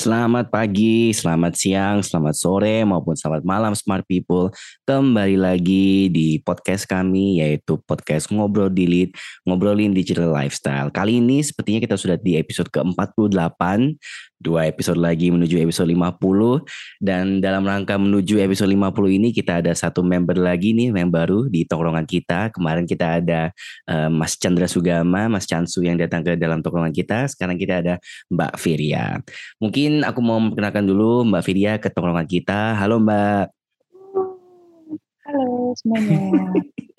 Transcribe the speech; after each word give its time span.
Selamat 0.00 0.48
pagi, 0.48 1.12
selamat 1.12 1.52
siang, 1.60 2.00
selamat 2.00 2.32
sore, 2.32 2.88
maupun 2.88 3.12
selamat 3.12 3.44
malam 3.44 3.76
smart 3.76 4.00
people. 4.08 4.48
Kembali 4.88 5.36
lagi 5.36 6.08
di 6.08 6.40
podcast 6.40 6.88
kami 6.88 7.44
yaitu 7.44 7.76
podcast 7.84 8.32
Ngobrol 8.32 8.72
Dilit, 8.72 9.12
Ngobrolin 9.44 9.92
Digital 9.92 10.32
Lifestyle. 10.32 10.88
Kali 10.88 11.20
ini 11.20 11.44
sepertinya 11.44 11.84
kita 11.84 12.00
sudah 12.00 12.16
di 12.16 12.40
episode 12.40 12.72
ke-48 12.72 13.60
dua 14.40 14.64
episode 14.72 14.96
lagi 14.96 15.28
menuju 15.28 15.60
episode 15.60 15.92
50 15.92 16.64
dan 17.04 17.44
dalam 17.44 17.60
rangka 17.60 18.00
menuju 18.00 18.40
episode 18.40 18.72
50 18.72 18.96
ini 19.20 19.28
kita 19.36 19.60
ada 19.60 19.76
satu 19.76 20.00
member 20.00 20.40
lagi 20.40 20.72
nih 20.72 20.96
yang 20.96 21.12
baru 21.12 21.52
di 21.52 21.68
tongkrongan 21.68 22.08
kita 22.08 22.48
kemarin 22.48 22.88
kita 22.88 23.20
ada 23.20 23.52
uh, 23.84 24.08
Mas 24.08 24.40
Chandra 24.40 24.64
Sugama 24.64 25.28
Mas 25.28 25.44
Chansu 25.44 25.84
yang 25.84 26.00
datang 26.00 26.24
ke 26.24 26.40
dalam 26.40 26.64
tongkrongan 26.64 26.96
kita 26.96 27.28
sekarang 27.28 27.60
kita 27.60 27.84
ada 27.84 27.94
Mbak 28.32 28.56
Firia 28.56 29.20
mungkin 29.60 29.89
aku 30.06 30.20
mau 30.22 30.38
memperkenalkan 30.38 30.86
dulu 30.86 31.26
Mbak 31.26 31.42
Firia 31.42 31.72
ke 31.82 31.90
tongkrongan 31.90 32.28
kita. 32.30 32.78
Halo 32.78 33.02
Mbak. 33.02 33.44
Halo 35.30 35.74
semuanya 35.78 36.18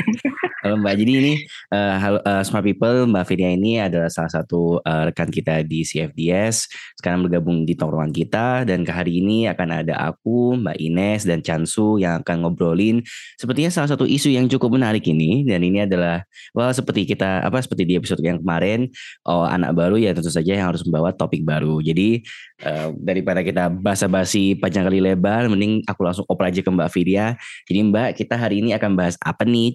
Halo 0.62 0.78
Mbak, 0.78 0.94
jadi 0.94 1.12
ini 1.26 1.34
uh, 1.74 2.22
uh, 2.22 2.46
Smart 2.46 2.62
People, 2.62 3.10
Mbak 3.10 3.34
Fidia 3.34 3.50
ini 3.50 3.82
adalah 3.82 4.14
salah 4.14 4.30
satu 4.30 4.78
uh, 4.86 5.10
rekan 5.10 5.34
kita 5.34 5.66
di 5.66 5.82
CFDS. 5.82 6.70
Sekarang 7.02 7.26
bergabung 7.26 7.66
di 7.66 7.74
tongkrongan 7.74 8.14
kita 8.14 8.62
dan 8.70 8.86
ke 8.86 8.94
hari 8.94 9.26
ini 9.26 9.50
akan 9.50 9.82
ada 9.82 9.98
aku, 10.14 10.62
Mbak 10.62 10.78
Ines 10.78 11.26
dan 11.26 11.42
Chansu 11.42 11.98
yang 11.98 12.22
akan 12.22 12.46
ngobrolin 12.46 13.02
sepertinya 13.42 13.74
salah 13.74 13.90
satu 13.90 14.06
isu 14.06 14.38
yang 14.38 14.46
cukup 14.46 14.78
menarik 14.78 15.02
ini 15.10 15.42
dan 15.50 15.66
ini 15.66 15.82
adalah 15.82 16.22
well 16.54 16.70
seperti 16.70 17.10
kita 17.10 17.42
apa 17.42 17.58
seperti 17.58 17.90
di 17.90 17.98
episode 17.98 18.22
yang 18.22 18.38
kemarin 18.38 18.86
oh 19.26 19.42
anak 19.42 19.74
baru 19.74 19.98
ya 19.98 20.14
tentu 20.14 20.30
saja 20.30 20.62
yang 20.62 20.70
harus 20.70 20.86
membawa 20.86 21.10
topik 21.10 21.42
baru. 21.42 21.82
Jadi 21.82 22.22
uh, 22.70 22.94
daripada 23.02 23.42
kita 23.42 23.74
basa-basi 23.74 24.54
panjang 24.62 24.86
kali 24.86 25.02
lebar, 25.02 25.50
mending 25.50 25.82
aku 25.90 26.06
langsung 26.06 26.26
oper 26.30 26.54
aja 26.54 26.62
ke 26.62 26.70
Mbak 26.70 26.90
Fidia. 26.94 27.34
Jadi 27.66 27.80
Mbak, 27.82 28.10
kita 28.14 28.38
hari 28.38 28.62
ini 28.62 28.78
akan 28.78 28.94
bahas 28.94 29.18
apa 29.26 29.42
nih? 29.42 29.74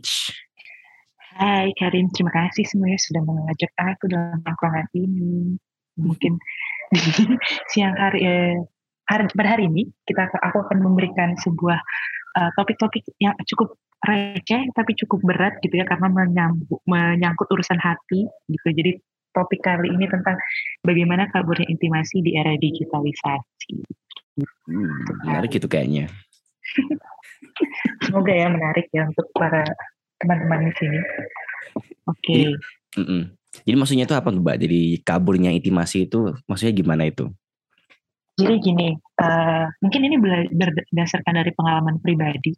Hai 1.37 1.69
Karin, 1.77 2.09
terima 2.17 2.33
kasih 2.33 2.65
semuanya 2.65 2.97
sudah 2.97 3.21
mengajak 3.21 3.69
aku 3.77 4.09
dalam 4.09 4.41
tongkrongan 4.41 4.89
ini. 4.97 5.61
Mungkin 6.01 6.41
di 6.89 7.01
siang 7.77 7.93
hari, 7.93 8.25
eh, 8.25 8.57
hari 9.05 9.29
pada 9.37 9.53
hari 9.53 9.69
ini 9.69 9.85
kita 10.09 10.33
aku 10.33 10.65
akan 10.65 10.81
memberikan 10.81 11.37
sebuah 11.37 11.77
uh, 12.41 12.51
topik-topik 12.57 13.05
yang 13.21 13.37
cukup 13.53 13.77
receh 14.01 14.65
tapi 14.73 14.97
cukup 14.97 15.21
berat 15.29 15.61
gitu 15.61 15.77
ya 15.77 15.85
karena 15.85 16.09
menyambut, 16.09 16.81
menyangkut 16.89 17.53
urusan 17.53 17.77
hati 17.85 18.25
gitu. 18.49 18.69
Jadi 18.73 18.97
topik 19.37 19.61
kali 19.61 19.93
ini 19.93 20.09
tentang 20.09 20.41
bagaimana 20.81 21.29
kaburnya 21.29 21.69
intimasi 21.69 22.25
di 22.25 22.33
era 22.33 22.57
digitalisasi. 22.57 23.77
Hmm, 24.73 25.05
menarik 25.21 25.53
itu 25.53 25.69
kayaknya. 25.69 26.09
Semoga 28.09 28.33
ya 28.33 28.49
menarik 28.49 28.89
ya 28.89 29.05
untuk 29.05 29.29
para 29.37 29.69
teman-teman 30.23 30.69
di 30.69 30.73
sini. 30.79 30.99
Oke. 32.07 32.21
Okay. 32.23 32.35
Jadi, 32.35 32.53
mm 33.01 33.07
-mm. 33.07 33.23
Jadi 33.65 33.77
maksudnya 33.77 34.05
itu 34.05 34.17
apa 34.17 34.29
Mbak? 34.29 34.57
Jadi 34.61 34.81
kaburnya 35.01 35.51
intimasi 35.55 36.05
itu 36.05 36.37
maksudnya 36.45 36.75
gimana 36.77 37.09
itu? 37.09 37.33
Jadi 38.37 38.55
gini, 38.61 38.93
uh, 39.17 39.65
mungkin 39.81 40.01
ini 40.05 40.17
berdasarkan 40.53 41.41
dari 41.41 41.57
pengalaman 41.57 41.97
pribadi 42.05 42.53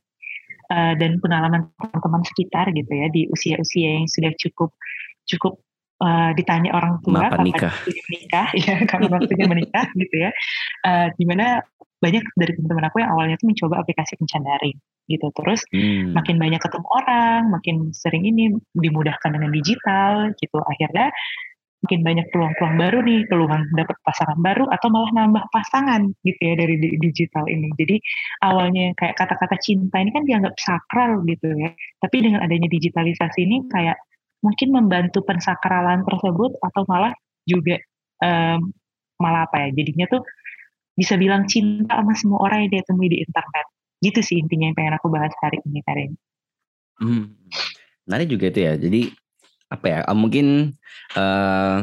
uh, 0.75 0.99
dan 0.99 1.23
pengalaman 1.23 1.71
teman-teman 1.79 2.23
sekitar 2.27 2.75
gitu 2.75 2.91
ya 2.91 3.07
di 3.15 3.31
usia-usia 3.31 4.03
yang 4.03 4.11
sudah 4.11 4.35
cukup 4.35 4.75
cukup 5.31 5.63
uh, 6.03 6.35
ditanya 6.35 6.75
orang 6.75 6.99
tua 7.07 7.31
kapan 7.31 7.47
nikah, 7.47 7.75
menikah 8.11 8.49
ya 8.67 8.75
kapan 8.91 9.11
waktunya 9.23 9.47
menikah 9.47 9.87
gitu 9.95 10.17
ya, 10.19 10.31
uh, 10.83 11.07
di 11.15 11.25
mana 11.31 11.63
banyak 11.99 12.23
dari 12.39 12.53
teman-teman 12.55 12.85
aku 12.89 13.03
yang 13.03 13.11
awalnya 13.11 13.37
tuh 13.39 13.51
mencoba 13.51 13.83
aplikasi 13.83 14.15
kencan 14.19 14.47
daring 14.47 14.79
gitu. 15.09 15.27
Terus 15.35 15.61
hmm. 15.73 16.15
makin 16.15 16.37
banyak 16.37 16.61
ketemu 16.61 16.89
orang, 16.95 17.41
makin 17.51 17.77
sering 17.91 18.23
ini 18.29 18.55
dimudahkan 18.77 19.31
dengan 19.35 19.51
digital 19.51 20.31
gitu. 20.39 20.59
Akhirnya 20.63 21.11
makin 21.79 22.01
banyak 22.03 22.27
peluang-peluang 22.35 22.77
baru 22.77 22.99
nih, 23.07 23.21
peluang 23.31 23.63
dapat 23.75 23.97
pasangan 24.03 24.39
baru 24.43 24.67
atau 24.67 24.89
malah 24.91 25.11
nambah 25.15 25.47
pasangan 25.55 26.11
gitu 26.27 26.41
ya 26.43 26.55
dari 26.59 26.75
digital 26.99 27.47
ini. 27.47 27.71
Jadi 27.79 27.97
awalnya 28.43 28.95
kayak 28.99 29.15
kata-kata 29.15 29.57
cinta 29.63 30.03
ini 30.03 30.11
kan 30.11 30.27
dianggap 30.27 30.55
sakral 30.59 31.23
gitu 31.27 31.55
ya. 31.55 31.71
Tapi 32.03 32.17
dengan 32.19 32.43
adanya 32.43 32.67
digitalisasi 32.67 33.47
ini 33.47 33.57
kayak 33.71 33.99
mungkin 34.43 34.69
membantu 34.71 35.23
pensakralan 35.27 36.07
tersebut 36.07 36.59
atau 36.63 36.83
malah 36.87 37.11
juga 37.43 37.79
um, 38.23 38.71
malah 39.19 39.51
apa 39.51 39.67
ya 39.67 39.69
jadinya 39.75 40.07
tuh 40.07 40.23
bisa 40.99 41.15
bilang 41.15 41.47
cinta 41.47 41.95
sama 42.03 42.19
semua 42.19 42.43
orang 42.43 42.67
yang 42.67 42.71
dia 42.75 42.83
temui 42.83 43.07
di 43.07 43.23
internet 43.23 43.67
Gitu 43.99 44.21
sih 44.23 44.37
intinya 44.39 44.71
yang 44.71 44.77
pengen 44.79 44.95
aku 44.95 45.11
bahas 45.11 45.35
hari 45.43 45.59
ini 45.67 45.83
Karin. 45.83 46.15
Hmm. 47.03 47.35
Menarik 48.07 48.31
juga 48.31 48.51
itu 48.51 48.61
ya. 48.63 48.73
Jadi 48.79 49.11
apa 49.69 49.87
ya? 49.91 49.99
Mungkin 50.15 50.47
uh, 51.19 51.79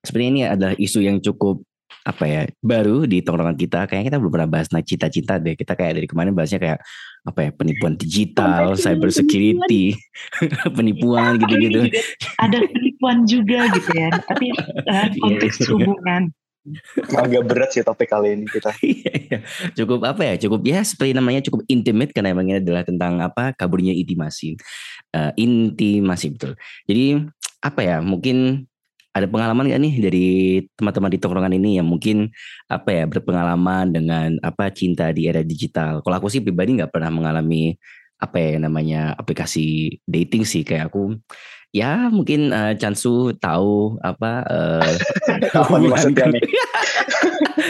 sebenarnya 0.00 0.30
ini 0.32 0.42
adalah 0.48 0.74
isu 0.80 1.04
yang 1.04 1.20
cukup 1.20 1.60
apa 2.00 2.24
ya 2.24 2.42
baru 2.64 3.04
di 3.04 3.20
tongkrongan 3.20 3.60
kita 3.60 3.84
kayaknya 3.84 4.08
kita 4.08 4.18
belum 4.24 4.32
pernah 4.32 4.48
bahas 4.48 4.72
nah 4.72 4.80
cita-cita 4.80 5.36
deh 5.36 5.52
kita 5.52 5.76
kayak 5.76 6.00
dari 6.00 6.08
kemarin 6.08 6.32
bahasnya 6.32 6.56
kayak 6.56 6.80
apa 7.28 7.40
ya 7.44 7.50
penipuan 7.52 7.92
digital 8.00 8.72
cyber 8.72 9.12
security 9.12 9.92
penipuan 10.80 11.36
gitu-gitu 11.36 11.92
ada 12.40 12.56
penipuan 12.72 13.28
juga 13.28 13.68
gitu 13.76 13.90
ya 13.92 14.08
tapi 14.16 14.48
uh, 14.88 15.12
konteks 15.20 15.68
hubungan 15.68 16.32
agak 17.16 17.42
berat 17.48 17.70
sih 17.72 17.82
topik 17.84 18.08
kali 18.10 18.36
ini 18.36 18.46
kita. 18.46 18.72
Iya, 18.84 19.12
iya. 19.16 19.38
cukup 19.76 20.04
apa 20.04 20.22
ya? 20.22 20.34
Cukup 20.36 20.60
ya 20.66 20.80
seperti 20.84 21.16
namanya 21.16 21.40
cukup 21.44 21.64
intimate 21.68 22.12
karena 22.12 22.32
emang 22.36 22.52
ini 22.52 22.60
adalah 22.60 22.84
tentang 22.84 23.20
apa? 23.24 23.56
Kaburnya 23.56 23.96
intimasi. 23.96 24.56
Uh, 25.12 25.32
intimasi 25.36 26.36
betul. 26.36 26.56
Jadi 26.84 27.24
apa 27.64 27.80
ya? 27.80 27.96
Mungkin 28.04 28.66
ada 29.10 29.26
pengalaman 29.26 29.66
gak 29.66 29.80
nih 29.82 29.94
dari 29.98 30.28
teman-teman 30.78 31.10
di 31.10 31.18
tongkrongan 31.18 31.54
ini 31.58 31.70
yang 31.82 31.86
mungkin 31.88 32.30
apa 32.70 32.94
ya 32.94 33.04
berpengalaman 33.10 33.90
dengan 33.90 34.38
apa 34.38 34.70
cinta 34.70 35.10
di 35.10 35.26
era 35.26 35.42
digital. 35.42 35.98
Kalau 36.04 36.16
aku 36.16 36.30
sih 36.30 36.38
pribadi 36.38 36.78
nggak 36.78 36.94
pernah 36.94 37.10
mengalami 37.10 37.74
apa 38.20 38.36
ya 38.36 38.60
namanya 38.60 39.16
aplikasi 39.16 39.96
dating 40.04 40.44
sih 40.44 40.62
kayak 40.62 40.92
aku 40.92 41.16
ya 41.70 42.10
mungkin 42.10 42.50
uh, 42.50 42.74
Chansu 42.74 43.34
tahu 43.38 43.98
apa 44.02 44.42
uh, 44.46 44.92
apa 45.60 45.74
maksudnya 45.78 46.26
nih 46.34 46.44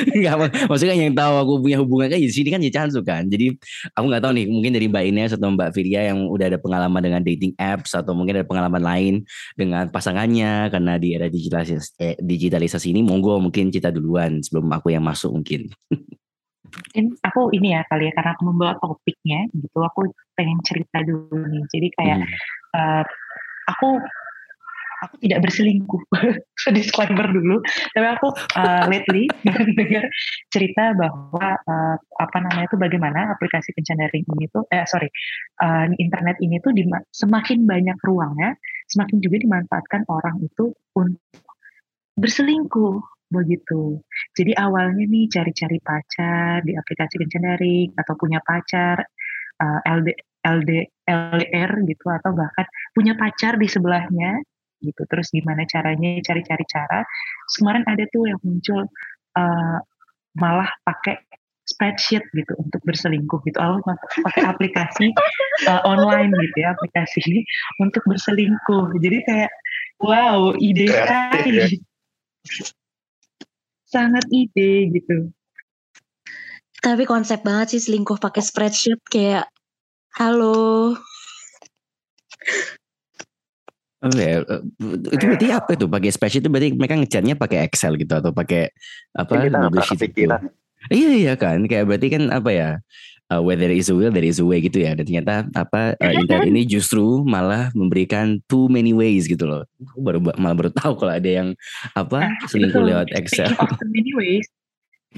Enggak, 0.17 0.55
maksudnya 0.71 0.97
yang 0.97 1.13
tahu 1.13 1.35
aku 1.37 1.53
punya 1.67 1.77
hubungan 1.81 2.09
kan 2.09 2.19
di 2.21 2.33
sini 2.33 2.49
kan 2.49 2.61
ya 2.63 2.73
Chansu 2.73 3.05
kan. 3.05 3.29
Jadi 3.29 3.53
aku 3.93 4.05
nggak 4.09 4.23
tahu 4.23 4.33
nih 4.37 4.47
mungkin 4.49 4.73
dari 4.73 4.87
Mbak 4.89 5.05
Ines 5.13 5.33
atau 5.37 5.53
Mbak 5.53 5.71
Firia 5.77 6.09
yang 6.09 6.31
udah 6.31 6.47
ada 6.49 6.59
pengalaman 6.61 7.03
dengan 7.05 7.21
dating 7.21 7.53
apps 7.61 7.93
atau 7.93 8.17
mungkin 8.17 8.41
ada 8.41 8.47
pengalaman 8.47 8.81
lain 8.81 9.15
dengan 9.59 9.89
pasangannya 9.93 10.73
karena 10.73 10.97
di 10.97 11.17
era 11.17 11.27
digitalisasi, 11.29 11.91
eh, 12.01 12.17
digitalisasi 12.17 12.93
ini 12.93 13.05
monggo 13.05 13.37
mungkin 13.41 13.69
cerita 13.69 13.93
duluan 13.93 14.41
sebelum 14.41 14.71
aku 14.73 14.95
yang 14.95 15.05
masuk 15.05 15.37
mungkin. 15.37 15.69
mungkin 16.71 17.19
aku 17.27 17.51
ini 17.51 17.75
ya 17.75 17.83
kali 17.91 18.09
ya 18.09 18.13
karena 18.15 18.31
aku 18.39 18.43
membawa 18.47 18.79
topiknya 18.79 19.51
gitu 19.59 19.79
aku 19.83 20.07
pengen 20.39 20.55
cerita 20.63 21.03
dulu 21.03 21.43
nih 21.51 21.67
jadi 21.67 21.89
kayak 21.99 22.19
hmm. 22.23 22.31
uh, 22.79 23.03
aku 23.71 24.03
aku 25.01 25.15
tidak 25.25 25.49
berselingkuh. 25.49 26.03
Disclaimer 26.77 27.27
dulu. 27.33 27.65
Tapi 27.97 28.07
aku 28.07 28.29
uh, 28.37 28.85
lately 28.87 29.27
dengar 29.79 30.05
cerita 30.53 30.93
bahwa 30.93 31.57
uh, 31.57 31.97
apa 32.21 32.37
namanya 32.45 32.69
itu 32.69 32.77
bagaimana 32.77 33.33
aplikasi 33.33 33.73
kencan 33.73 33.99
daring 34.01 34.25
ini 34.37 34.47
tuh 34.53 34.69
eh 34.69 34.85
sorry 34.85 35.09
uh, 35.65 35.89
internet 35.97 36.37
ini 36.45 36.61
tuh 36.61 36.77
semakin 37.11 37.65
banyak 37.65 37.97
ruangnya 38.05 38.61
semakin 38.93 39.23
juga 39.25 39.41
dimanfaatkan 39.41 40.05
orang 40.13 40.37
itu 40.45 40.77
untuk 40.93 41.43
berselingkuh 42.21 43.01
begitu. 43.31 44.03
Jadi 44.35 44.53
awalnya 44.59 45.07
nih 45.07 45.31
cari-cari 45.31 45.79
pacar 45.81 46.67
di 46.67 46.75
aplikasi 46.75 47.15
kencan 47.17 47.47
daring 47.47 47.89
atau 47.95 48.15
punya 48.19 48.43
pacar 48.43 49.01
uh, 49.63 49.81
LD 49.87 50.13
LD 50.41 50.71
LDR 51.11 51.71
gitu 51.91 52.07
atau 52.07 52.31
bahkan 52.33 52.67
punya 52.95 53.19
pacar 53.19 53.59
di 53.59 53.67
sebelahnya 53.67 54.41
gitu. 54.81 55.03
Terus 55.07 55.29
gimana 55.35 55.67
caranya 55.69 56.23
cari-cari 56.25 56.65
cara. 56.71 57.05
Kemarin 57.51 57.85
ada 57.85 58.05
tuh 58.09 58.31
yang 58.31 58.41
muncul 58.41 58.87
uh, 59.37 59.79
malah 60.39 60.71
pakai 60.87 61.19
spreadsheet 61.71 62.27
gitu 62.35 62.53
untuk 62.59 62.83
berselingkuh 62.83 63.41
gitu. 63.47 63.59
Allah 63.63 63.81
pakai 64.27 64.43
aplikasi 64.43 65.15
uh, 65.71 65.83
online 65.87 66.35
gitu 66.35 66.57
ya 66.67 66.75
aplikasi 66.75 67.47
untuk 67.79 68.03
berselingkuh. 68.09 68.99
Jadi 68.99 69.19
kayak 69.27 69.53
wow 70.03 70.51
ide 70.59 70.91
sekali 70.91 71.51
ya. 71.63 71.67
sangat 73.87 74.25
ide 74.35 74.91
gitu. 74.91 75.31
Tapi 76.81 77.05
konsep 77.05 77.45
banget 77.45 77.77
sih 77.77 77.83
selingkuh 77.85 78.17
pakai 78.17 78.41
spreadsheet 78.41 79.01
kayak 79.07 79.47
halo 80.19 80.97
Oh 84.01 84.09
ya, 84.17 84.41
eh, 84.41 84.63
itu 85.13 85.25
berarti 85.29 85.49
apa 85.53 85.77
itu 85.77 85.85
pakai 85.85 86.09
spreadsheet 86.09 86.41
itu 86.41 86.49
berarti 86.49 86.73
mereka 86.73 86.97
ngecatnya 86.97 87.37
pakai 87.37 87.69
Excel 87.69 88.01
gitu 88.01 88.17
atau 88.17 88.33
pakai 88.33 88.73
apa 89.13 89.45
Google 89.45 89.85
Sheet 89.85 90.01
gitu? 90.01 90.25
kepikiran. 90.25 90.49
Iya 90.89 91.11
iya 91.13 91.35
kan, 91.37 91.69
kayak 91.69 91.85
berarti 91.85 92.09
kan 92.09 92.33
apa 92.33 92.49
ya? 92.49 92.71
Uh, 93.29 93.45
where 93.45 93.61
there 93.61 93.71
is 93.71 93.93
a 93.93 93.95
will, 93.95 94.09
there 94.09 94.25
is 94.25 94.41
a 94.41 94.47
way 94.49 94.65
gitu 94.65 94.81
ya. 94.81 94.97
Dan 94.97 95.05
ternyata 95.05 95.47
apa 95.53 96.01
uh, 96.01 96.13
internet 96.17 96.49
ini 96.49 96.65
justru 96.65 97.21
malah 97.29 97.69
memberikan 97.77 98.41
too 98.49 98.73
many 98.73 98.97
ways 98.97 99.29
gitu 99.29 99.45
loh. 99.45 99.69
Aku 99.93 100.01
baru 100.01 100.19
malah 100.41 100.57
baru 100.57 100.71
tahu 100.73 100.97
kalau 100.97 101.13
ada 101.13 101.31
yang 101.31 101.49
apa 101.93 102.25
Nah, 102.25 102.49
selingkuh 102.49 102.81
itu 102.81 102.89
lewat 102.91 103.07
Excel. 103.13 103.53
Speaking 103.53 103.69
of 103.69 103.77
the 103.77 103.89
many 103.93 104.13
ways, 104.17 104.49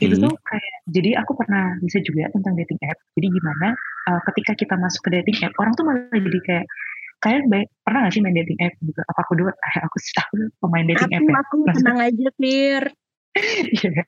itu 0.01 0.17
Hmm. 0.17 0.25
tuh 0.25 0.33
kayak 0.49 0.75
jadi 0.89 1.11
aku 1.21 1.33
pernah 1.37 1.77
bisa 1.85 2.01
juga 2.01 2.33
tentang 2.33 2.57
dating 2.57 2.81
app. 2.89 2.99
Jadi 3.13 3.27
gimana 3.29 3.69
uh, 4.09 4.21
ketika 4.33 4.53
kita 4.57 4.75
masuk 4.81 5.05
ke 5.05 5.11
dating 5.21 5.37
app, 5.45 5.53
orang 5.61 5.73
tuh 5.77 5.85
malah 5.85 6.09
jadi 6.17 6.41
kayak 6.49 6.67
kalian 7.23 7.45
baik 7.53 7.69
pernah 7.87 8.09
gak 8.09 8.13
sih 8.17 8.23
main 8.25 8.35
dating 8.35 8.59
app 8.65 8.75
gitu? 8.81 9.01
Apa 9.05 9.21
aku 9.23 9.33
dulu? 9.37 9.51
Aku 9.87 9.97
sih 10.01 10.15
aku 10.17 10.35
pemain 10.65 10.87
dating 10.89 11.13
app 11.13 11.23
Aku, 11.23 11.29
ya. 11.29 11.37
aku 11.45 11.57
tenang 11.77 11.99
aja, 12.01 12.29
Fir. 12.41 12.85
Iya. 13.81 14.05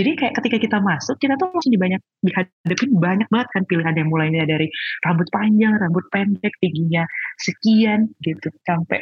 Jadi 0.00 0.10
kayak 0.16 0.32
ketika 0.40 0.56
kita 0.56 0.78
masuk, 0.80 1.20
kita 1.20 1.36
tuh 1.36 1.52
langsung 1.52 1.72
dibanyak 1.76 2.00
dihadapin 2.24 2.90
banyak 2.96 3.28
banget 3.28 3.48
kan 3.52 3.62
pilihan 3.68 3.94
yang 4.00 4.08
mulainya 4.08 4.48
dari 4.48 4.64
rambut 5.04 5.28
panjang, 5.28 5.76
rambut 5.76 6.08
pendek, 6.08 6.56
tingginya 6.56 7.04
sekian 7.36 8.08
gitu, 8.24 8.48
sampai 8.64 9.00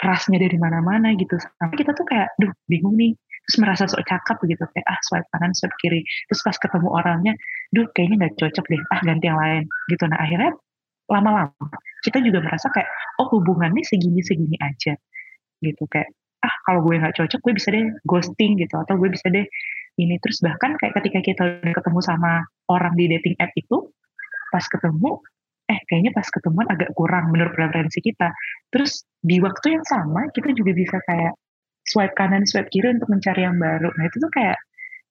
rasnya 0.00 0.40
dari 0.40 0.56
mana-mana 0.56 1.12
gitu. 1.12 1.36
Sampai 1.60 1.76
kita 1.76 1.92
tuh 1.92 2.08
kayak, 2.08 2.32
duh 2.40 2.48
bingung 2.72 2.96
nih. 2.96 3.12
Terus 3.50 3.66
merasa 3.66 3.82
sok 3.90 4.06
cakep 4.06 4.46
gitu, 4.46 4.62
kayak 4.62 4.86
ah 4.86 5.00
swipe 5.02 5.26
kanan, 5.34 5.50
swipe 5.58 5.74
kiri. 5.82 6.06
Terus 6.30 6.38
pas 6.46 6.54
ketemu 6.54 6.86
orangnya, 6.86 7.34
duh 7.74 7.82
kayaknya 7.90 8.22
nggak 8.22 8.38
cocok 8.38 8.62
deh, 8.70 8.78
ah 8.94 9.00
ganti 9.02 9.26
yang 9.26 9.42
lain. 9.42 9.66
Gitu. 9.90 10.06
Nah 10.06 10.22
akhirnya 10.22 10.54
lama-lama 11.10 11.66
kita 12.06 12.22
juga 12.22 12.46
merasa 12.46 12.70
kayak, 12.70 12.86
oh 13.18 13.26
hubungannya 13.34 13.82
segini-segini 13.82 14.54
aja. 14.62 14.94
Gitu. 15.58 15.82
Kayak 15.90 16.14
ah 16.46 16.54
kalau 16.62 16.86
gue 16.86 16.94
nggak 17.02 17.10
cocok 17.18 17.40
gue 17.42 17.52
bisa 17.58 17.68
deh 17.74 17.90
ghosting 18.06 18.54
gitu 18.54 18.74
atau 18.78 18.94
gue 18.94 19.10
bisa 19.10 19.26
deh 19.26 19.42
ini. 19.98 20.14
Terus 20.22 20.38
bahkan 20.46 20.78
kayak 20.78 20.94
ketika 21.02 21.18
kita 21.18 21.42
udah 21.66 21.74
ketemu 21.74 22.00
sama 22.06 22.46
orang 22.70 22.94
di 22.94 23.10
dating 23.10 23.34
app 23.42 23.50
itu 23.58 23.90
pas 24.54 24.62
ketemu 24.62 25.18
eh 25.66 25.78
kayaknya 25.90 26.14
pas 26.14 26.26
ketemuan 26.30 26.70
agak 26.70 26.94
kurang 26.94 27.34
menurut 27.34 27.50
preferensi 27.58 27.98
kita. 27.98 28.30
Terus 28.70 29.02
di 29.18 29.42
waktu 29.42 29.74
yang 29.74 29.82
sama 29.82 30.30
kita 30.30 30.54
juga 30.54 30.70
bisa 30.70 31.02
kayak 31.02 31.34
swipe 31.90 32.14
kanan 32.14 32.46
swipe 32.46 32.70
kiri 32.70 32.94
untuk 32.94 33.10
mencari 33.10 33.42
yang 33.42 33.58
baru. 33.58 33.90
Nah 33.90 34.04
itu 34.06 34.16
tuh 34.22 34.30
kayak 34.30 34.58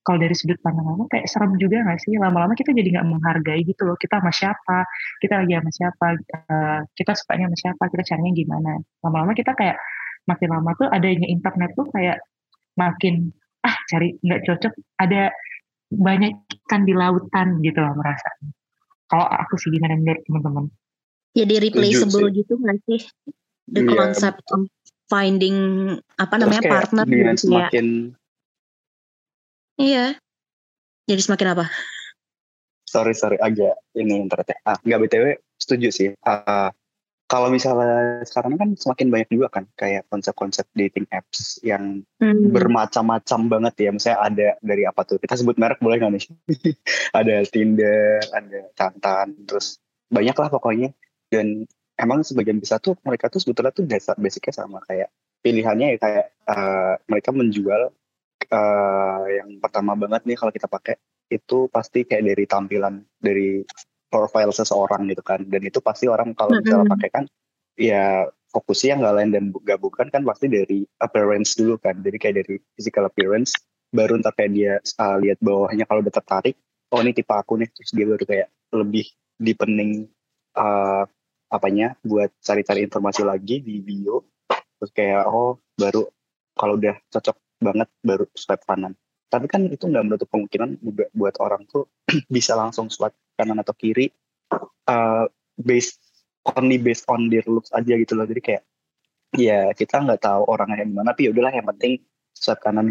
kalau 0.08 0.18
dari 0.24 0.32
sudut 0.32 0.56
pandang 0.64 0.88
aku 0.96 1.06
kayak 1.12 1.28
serem 1.28 1.54
juga 1.60 1.84
gak 1.84 2.00
sih? 2.00 2.16
Lama-lama 2.16 2.56
kita 2.56 2.72
jadi 2.72 2.88
nggak 2.96 3.08
menghargai 3.12 3.62
gitu 3.68 3.84
loh 3.84 4.00
kita 4.00 4.24
sama 4.24 4.32
siapa 4.32 4.78
kita 5.20 5.34
lagi 5.44 5.54
sama 5.60 5.72
siapa 5.76 6.06
eh, 6.16 6.80
kita 6.96 7.12
sukanya 7.20 7.46
sama 7.52 7.58
siapa 7.60 7.84
kita 7.92 8.04
carinya 8.16 8.32
gimana. 8.32 8.72
Lama-lama 9.04 9.32
kita 9.36 9.52
kayak 9.60 9.78
makin 10.26 10.50
lama 10.56 10.72
tuh 10.80 10.88
adanya 10.88 11.28
internet 11.28 11.76
tuh 11.76 11.88
kayak 11.92 12.18
makin 12.80 13.36
ah 13.68 13.76
cari 13.92 14.16
nggak 14.24 14.42
cocok 14.48 14.74
ada 15.04 15.36
banyak 15.92 16.32
ikan 16.64 16.88
di 16.88 16.94
lautan 16.96 17.60
gitu 17.60 17.82
loh 17.82 17.92
merasa 17.98 18.30
kalau 19.10 19.26
aku 19.26 19.58
sih 19.58 19.74
gimana 19.74 19.98
menurut 19.98 20.22
teman-teman? 20.30 20.66
Jadi 21.34 21.56
replaceable 21.66 22.30
gitu 22.34 22.54
nggak 22.62 22.78
sih? 22.86 23.02
The 23.70 23.86
Iya. 23.86 23.94
concept 23.98 24.42
of 24.54 24.66
finding 25.10 25.58
apa 26.16 26.34
Terus 26.38 26.44
namanya 26.46 26.62
partner 26.70 27.04
dengan 27.04 27.34
gitu 27.36 27.50
ya. 27.50 27.68
semakin 27.68 27.86
Iya. 29.80 30.06
Jadi 31.08 31.22
semakin 31.24 31.48
apa? 31.58 31.66
sorry 32.84 33.14
sorry 33.14 33.38
agak 33.38 33.78
ini 33.94 34.18
internetnya 34.18 34.58
ah 34.66 34.78
nggak 34.82 35.00
btw 35.06 35.26
setuju 35.62 35.88
sih 35.94 36.10
Ah, 36.26 36.74
kalau 37.30 37.54
misalnya 37.54 38.26
sekarang 38.26 38.58
kan 38.58 38.74
semakin 38.74 39.14
banyak 39.14 39.30
juga 39.30 39.48
kan 39.54 39.70
kayak 39.78 40.10
konsep-konsep 40.10 40.66
dating 40.74 41.06
apps 41.14 41.62
yang 41.62 42.02
Hmm. 42.18 42.50
bermacam-macam 42.50 43.40
banget 43.46 43.74
ya 43.86 43.90
misalnya 43.94 44.20
ada 44.26 44.48
dari 44.66 44.84
apa 44.90 45.06
tuh 45.06 45.22
kita 45.22 45.38
sebut 45.38 45.62
merek 45.62 45.78
boleh 45.80 46.02
nggak 46.02 46.14
nih 46.18 46.26
ada 47.20 47.36
Tinder 47.46 48.26
ada 48.34 48.60
Tantan 48.74 49.38
terus 49.46 49.78
banyak 50.10 50.34
lah 50.34 50.50
pokoknya 50.50 50.90
dan 51.30 51.70
emang 52.00 52.24
sebagian 52.24 52.58
besar 52.64 52.80
tuh 52.80 52.96
mereka 53.04 53.28
tuh 53.28 53.44
sebetulnya 53.44 53.76
tuh 53.76 53.84
dasar 53.84 54.16
basicnya 54.16 54.56
sama 54.56 54.80
kayak 54.88 55.12
pilihannya 55.44 55.96
ya 55.96 55.98
kayak 56.00 56.26
eh, 56.48 56.94
mereka 57.12 57.30
menjual 57.36 57.92
eh, 58.48 59.24
yang 59.44 59.60
pertama 59.60 59.94
banget 60.00 60.24
nih 60.24 60.38
kalau 60.40 60.52
kita 60.56 60.68
pakai 60.72 60.96
itu 61.30 61.70
pasti 61.70 62.04
kayak 62.08 62.26
dari 62.34 62.44
tampilan 62.50 63.06
dari 63.22 63.62
profile 64.10 64.52
seseorang 64.52 65.06
gitu 65.08 65.22
kan. 65.22 65.46
Dan 65.46 65.62
itu 65.64 65.80
pasti 65.80 66.10
orang 66.10 66.34
kalau 66.34 66.58
misalnya 66.58 66.90
pakai 66.90 67.10
kan 67.14 67.24
ya 67.80 68.26
fokusnya 68.50 68.98
nggak 69.00 69.16
lain 69.16 69.30
dan 69.32 69.44
nggak 69.54 69.80
bukan 69.80 70.10
kan 70.10 70.26
pasti 70.26 70.50
dari 70.50 70.84
appearance 71.00 71.56
dulu 71.56 71.78
kan. 71.78 72.02
Jadi 72.02 72.18
kayak 72.18 72.36
dari 72.44 72.56
physical 72.76 73.06
appearance 73.08 73.54
baru 73.94 74.18
ntar 74.22 74.34
kayak 74.38 74.52
dia 74.54 74.74
uh, 75.02 75.18
lihat 75.22 75.38
bawahnya 75.42 75.86
kalau 75.86 76.02
udah 76.02 76.14
tertarik 76.14 76.58
oh 76.90 77.00
ini 77.06 77.14
tipe 77.14 77.32
aku 77.32 77.62
nih. 77.62 77.70
Terus 77.70 77.92
dia 77.94 78.06
baru 78.10 78.26
kayak 78.26 78.48
lebih 78.74 79.06
deepening 79.38 80.10
uh, 80.58 81.06
apanya 81.50 81.98
buat 82.06 82.30
cari-cari 82.40 82.86
informasi 82.86 83.26
lagi 83.26 83.60
di 83.60 83.82
bio. 83.82 84.26
Terus 84.80 84.92
kayak 84.96 85.28
oh 85.28 85.60
baru 85.76 86.08
kalau 86.56 86.78
udah 86.78 86.96
cocok 87.10 87.36
banget 87.60 87.90
baru 88.06 88.26
swipe 88.38 88.64
kanan. 88.64 88.96
Tapi 89.30 89.46
kan 89.46 89.68
itu 89.70 89.86
nggak 89.86 90.06
menutup 90.06 90.28
kemungkinan 90.32 90.80
buat 91.14 91.36
orang 91.44 91.66
tuh 91.70 91.90
bisa 92.36 92.56
langsung 92.56 92.88
swipe 92.88 93.18
kanan 93.36 93.60
atau 93.60 93.76
kiri 93.76 94.10
uh, 94.88 95.26
based 95.60 96.00
only 96.56 96.80
based 96.80 97.06
on 97.12 97.28
their 97.28 97.46
looks 97.46 97.74
aja 97.76 97.98
gitu 97.98 98.16
loh. 98.16 98.26
Jadi 98.30 98.42
kayak 98.42 98.64
ya 99.38 99.70
kita 99.76 100.02
nggak 100.02 100.26
tahu 100.26 100.42
orangnya 100.50 100.82
gimana 100.86 101.14
tapi 101.14 101.30
ya 101.30 101.36
udahlah 101.36 101.54
yang 101.54 101.68
penting 101.76 102.02
swipe 102.34 102.62
kanan 102.64 102.88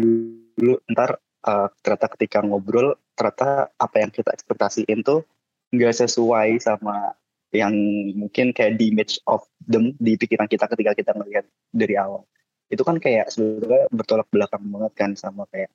dulu. 0.55 0.77
Ntar 0.91 1.17
uh, 1.47 1.67
ternyata 1.81 2.07
ketika 2.15 2.39
ngobrol 2.43 2.95
ternyata 3.15 3.71
apa 3.75 3.95
yang 3.99 4.11
kita 4.11 4.31
ekspektasiin 4.31 5.03
tuh 5.03 5.27
nggak 5.69 5.93
sesuai 6.05 6.57
sama 6.63 7.13
yang 7.49 7.73
mungkin 8.13 8.53
kayak 8.53 8.77
di 8.77 8.93
image 8.93 9.17
of 9.25 9.41
them 9.65 9.97
di 9.97 10.13
pikiran 10.15 10.45
kita 10.45 10.69
ketika 10.69 10.91
kita 10.93 11.11
ngelihat 11.17 11.45
dari 11.73 11.97
awal 11.97 12.25
itu 12.69 12.85
kan 12.85 13.01
kayak 13.01 13.33
sebetulnya 13.33 13.89
bertolak 13.89 14.29
belakang 14.29 14.61
banget 14.69 14.93
kan 14.93 15.11
sama 15.17 15.49
kayak 15.49 15.73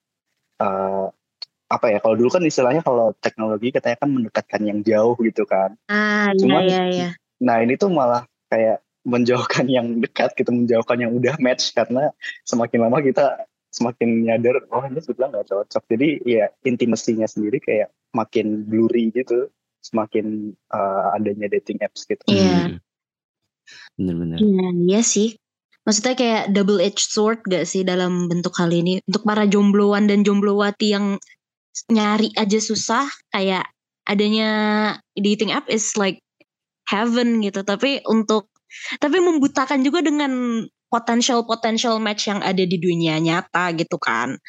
uh, 0.63 1.11
apa 1.67 1.87
ya 1.91 1.99
kalau 1.99 2.15
dulu 2.15 2.31
kan 2.31 2.47
istilahnya 2.47 2.87
kalau 2.87 3.11
teknologi 3.19 3.75
katanya 3.75 3.99
kan 3.99 4.11
mendekatkan 4.15 4.63
yang 4.63 4.79
jauh 4.87 5.19
gitu 5.19 5.43
kan 5.43 5.75
Ah 5.91 6.31
iya 6.31 6.39
Cuman- 6.39 6.67
iya 6.71 6.83
iya. 6.91 7.09
Nah 7.43 7.61
ini 7.61 7.75
tuh 7.75 7.91
malah 7.91 8.23
kayak 8.47 8.81
menjauhkan 9.05 9.69
yang 9.69 10.01
dekat 10.01 10.33
gitu, 10.33 10.49
menjauhkan 10.49 10.97
yang 10.97 11.13
udah 11.13 11.37
match 11.37 11.77
karena 11.77 12.09
semakin 12.49 12.89
lama 12.89 13.05
kita 13.05 13.45
semakin 13.69 14.25
nyadar, 14.25 14.65
oh 14.71 14.81
ini 14.87 15.03
sebetulnya 15.03 15.29
nggak 15.35 15.49
cocok. 15.51 15.83
Jadi 15.93 16.09
ya 16.25 16.49
intimasinya 16.65 17.27
sendiri 17.29 17.61
kayak 17.61 17.93
makin 18.17 18.65
blurry 18.65 19.11
gitu, 19.13 19.51
semakin 19.85 20.57
uh, 20.73 21.13
adanya 21.13 21.53
dating 21.53 21.85
apps 21.85 22.09
gitu. 22.09 22.25
Iya. 22.27 22.73
Hmm. 22.73 22.79
Bener-bener. 24.01 24.39
Iya, 24.41 24.67
iya 24.89 25.01
sih. 25.05 25.37
Maksudnya 25.85 26.17
kayak 26.17 26.43
double 26.57 26.81
edged 26.81 27.13
sword 27.13 27.45
gak 27.45 27.69
sih 27.69 27.85
dalam 27.85 28.33
bentuk 28.33 28.57
hal 28.57 28.73
ini? 28.73 29.05
Untuk 29.05 29.29
para 29.29 29.45
jombloan 29.45 30.09
dan 30.09 30.25
jomblowati 30.25 30.97
yang 30.97 31.21
nyari 31.93 32.33
aja 32.41 32.57
susah, 32.57 33.05
kayak 33.29 33.69
adanya 34.09 34.51
dating 35.13 35.53
app 35.53 35.69
is 35.69 35.93
like 36.01 36.25
heaven 36.89 37.45
gitu. 37.45 37.61
Tapi 37.61 38.01
untuk 38.09 38.49
tapi 38.97 39.21
membutakan 39.21 39.85
juga 39.85 40.01
dengan 40.01 40.65
potential 40.89 41.45
potential 41.45 42.01
match 42.01 42.27
yang 42.33 42.41
ada 42.41 42.65
di 42.65 42.81
dunia 42.81 43.21
nyata 43.21 43.77
gitu 43.77 44.01
kan. 44.01 44.41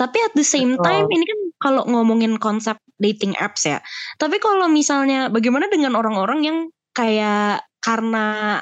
Tapi 0.00 0.18
at 0.24 0.32
the 0.34 0.42
same 0.42 0.80
time 0.80 1.06
ini 1.12 1.22
kan 1.22 1.40
kalau 1.62 1.82
ngomongin 1.86 2.40
konsep 2.40 2.74
dating 3.02 3.34
apps 3.36 3.66
ya. 3.66 3.82
Tapi 4.16 4.38
kalau 4.38 4.70
misalnya 4.70 5.28
bagaimana 5.28 5.66
dengan 5.66 5.98
orang-orang 5.98 6.40
yang 6.46 6.58
kayak 6.94 7.66
karena 7.82 8.60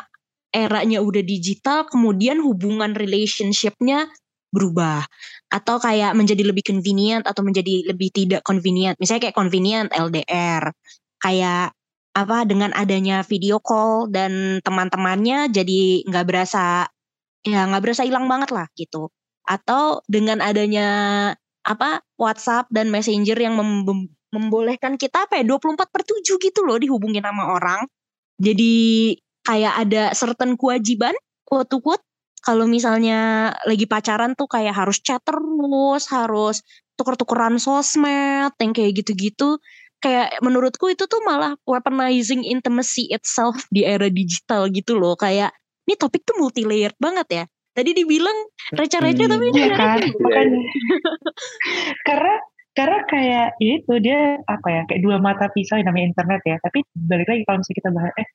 eranya 0.50 0.98
udah 0.98 1.22
digital 1.22 1.86
kemudian 1.86 2.42
hubungan 2.42 2.96
relationship-nya 2.96 4.08
berubah? 4.50 5.06
Atau 5.52 5.78
kayak 5.78 6.16
menjadi 6.18 6.42
lebih 6.48 6.64
convenient 6.66 7.28
atau 7.28 7.44
menjadi 7.44 7.86
lebih 7.92 8.10
tidak 8.10 8.42
convenient? 8.42 8.98
Misalnya 8.98 9.30
kayak 9.30 9.38
convenient 9.38 9.88
LDR 9.94 10.72
kayak 11.20 11.76
apa 12.10 12.42
dengan 12.42 12.74
adanya 12.74 13.22
video 13.22 13.62
call 13.62 14.10
dan 14.10 14.58
teman-temannya 14.66 15.46
jadi 15.54 16.02
nggak 16.10 16.26
berasa 16.26 16.90
ya 17.46 17.60
nggak 17.70 17.82
berasa 17.84 18.02
hilang 18.02 18.26
banget 18.26 18.50
lah 18.50 18.66
gitu. 18.74 19.08
Atau 19.46 20.02
dengan 20.10 20.42
adanya 20.42 20.88
apa 21.64 22.02
WhatsApp 22.16 22.68
dan 22.72 22.88
Messenger 22.88 23.36
yang 23.36 23.54
mem- 23.58 24.10
membolehkan 24.30 24.94
kita 24.94 25.26
apa 25.26 25.42
ya 25.42 25.44
24 25.46 25.90
per 25.90 26.02
7 26.06 26.38
gitu 26.38 26.60
loh 26.62 26.78
dihubungin 26.78 27.22
sama 27.22 27.54
orang. 27.54 27.86
Jadi 28.40 29.14
kayak 29.44 29.74
ada 29.86 30.02
certain 30.16 30.54
kewajiban 30.54 31.14
quote 31.44 31.68
to 31.68 31.82
quote. 31.82 32.02
Kalau 32.40 32.64
misalnya 32.64 33.52
lagi 33.68 33.84
pacaran 33.84 34.32
tuh 34.32 34.48
kayak 34.48 34.72
harus 34.72 35.04
chat 35.04 35.20
terus 35.20 36.08
harus 36.08 36.64
tuker-tukeran 36.96 37.60
sosmed 37.60 38.54
yang 38.56 38.72
kayak 38.72 39.04
gitu-gitu. 39.04 39.60
Kayak 40.00 40.40
menurutku 40.40 40.88
itu 40.88 41.04
tuh 41.04 41.20
malah 41.20 41.60
weaponizing 41.68 42.40
intimacy 42.40 43.12
itself 43.12 43.60
di 43.74 43.84
era 43.84 44.08
digital 44.08 44.72
gitu 44.72 44.96
loh. 44.96 45.18
Kayak 45.20 45.52
ini 45.84 45.98
topik 45.98 46.24
tuh 46.24 46.40
multi 46.40 46.64
layered 46.64 46.96
banget 46.96 47.28
ya. 47.28 47.44
Tadi 47.70 47.90
dibilang 47.94 48.34
receh-receh 48.74 49.26
Hmm, 49.26 49.32
tapi 49.36 49.44
ini 49.52 49.60
ada 49.62 49.76
kan, 49.80 49.98
makanya 50.18 50.62
karena 52.02 52.34
karena 52.80 52.98
kayak 53.12 53.46
ya 53.60 53.70
itu 53.78 53.92
dia 54.04 54.20
apa 54.48 54.68
ya 54.74 54.80
kayak 54.88 55.02
dua 55.04 55.16
mata 55.20 55.46
pisau 55.54 55.76
yang 55.78 55.88
namanya 55.92 56.06
internet 56.16 56.40
ya. 56.48 56.56
Tapi 56.64 56.78
balik 56.96 57.26
lagi 57.30 57.42
kalau 57.46 57.58
misalnya 57.60 57.78
kita 57.80 57.90
bahas 57.96 58.12
eh 58.22 58.28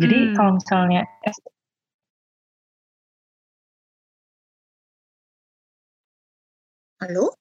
jadi 0.00 0.18
Hmm. 0.30 0.34
kalau 0.36 0.52
misalnya 0.58 1.00
eh, 1.26 1.34
Halo? 7.00 7.32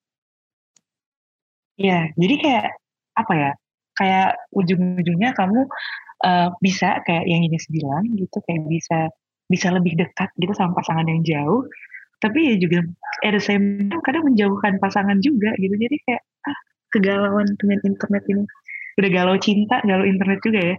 ya 1.79 2.12
jadi 2.19 2.36
kayak 2.43 2.65
apa 3.19 3.34
ya 3.36 3.51
kayak 4.00 4.27
ujung-ujungnya 4.55 5.29
kamu 5.36 5.60
eh, 6.27 6.48
bisa 6.63 7.03
kayak 7.08 7.25
yang 7.27 7.41
ini 7.48 7.58
bilang 7.72 8.03
gitu 8.19 8.38
kayak 8.48 8.63
bisa 8.67 8.98
bisa 9.50 9.67
lebih 9.74 9.98
dekat 10.00 10.29
gitu 10.38 10.53
sama 10.55 10.75
pasangan 10.77 11.08
yang 11.10 11.22
jauh 11.25 11.63
tapi 12.19 12.53
ya 12.53 12.55
juga 12.59 12.79
at 13.23 13.31
the 13.35 13.41
same 13.41 13.88
kadang 14.03 14.23
menjauhkan 14.27 14.79
pasangan 14.79 15.19
juga 15.19 15.51
gitu 15.59 15.75
jadi 15.75 15.95
kayak 16.07 16.23
ah 16.47 16.59
kegalauan 16.91 17.47
dengan 17.59 17.79
internet 17.88 18.23
ini 18.27 18.43
udah 18.99 19.09
galau 19.11 19.35
cinta 19.39 19.79
galau 19.88 20.03
internet 20.03 20.39
juga 20.43 20.61
ya 20.61 20.77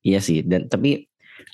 Iya 0.00 0.18
sih, 0.24 0.40
dan 0.44 0.68
tapi 0.72 1.04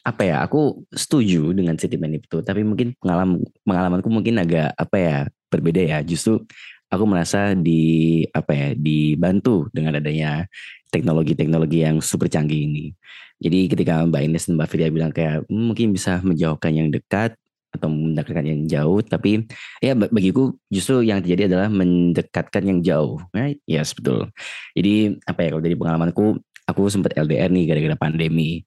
apa 0.06 0.22
ya? 0.22 0.36
Aku 0.46 0.86
setuju 0.94 1.50
dengan 1.54 1.74
sentimen 1.78 2.18
itu, 2.18 2.42
tapi 2.42 2.62
mungkin 2.62 2.94
pengalaman 2.98 3.42
pengalamanku 3.66 4.08
mungkin 4.10 4.38
agak 4.42 4.70
apa 4.78 4.96
ya 4.98 5.16
berbeda 5.50 5.82
ya. 5.82 5.98
Justru 6.06 6.42
aku 6.90 7.04
merasa 7.06 7.54
di 7.58 8.22
apa 8.30 8.52
ya 8.54 8.68
dibantu 8.78 9.66
dengan 9.74 9.98
adanya 9.98 10.46
teknologi-teknologi 10.94 11.82
yang 11.82 11.98
super 11.98 12.30
canggih 12.30 12.70
ini. 12.70 12.94
Jadi 13.42 13.58
ketika 13.68 14.00
Mbak 14.06 14.22
Ines 14.30 14.44
dan 14.48 14.54
Mbak 14.56 14.68
Firya 14.70 14.88
bilang 14.94 15.12
kayak 15.12 15.44
"Hmm, 15.50 15.74
mungkin 15.74 15.90
bisa 15.92 16.22
menjauhkan 16.22 16.72
yang 16.72 16.88
dekat 16.94 17.34
atau 17.76 17.88
mendekatkan 17.92 18.47
yang 18.47 18.62
jauh, 18.66 18.99
tapi 19.04 19.45
ya 19.85 19.92
ba- 19.95 20.11
bagiku 20.11 20.56
justru 20.73 21.04
yang 21.04 21.21
terjadi 21.21 21.52
adalah 21.52 21.68
mendekatkan 21.68 22.62
yang 22.64 22.78
jauh. 22.83 23.21
Right? 23.30 23.61
Yes, 23.68 23.92
betul. 23.92 24.33
Jadi 24.75 25.21
apa 25.28 25.40
ya 25.45 25.49
kalau 25.54 25.62
dari 25.62 25.76
pengalamanku 25.78 26.25
aku 26.66 26.83
sempat 26.90 27.14
LDR 27.14 27.49
nih 27.52 27.64
gara-gara 27.71 27.97
pandemi. 27.97 28.66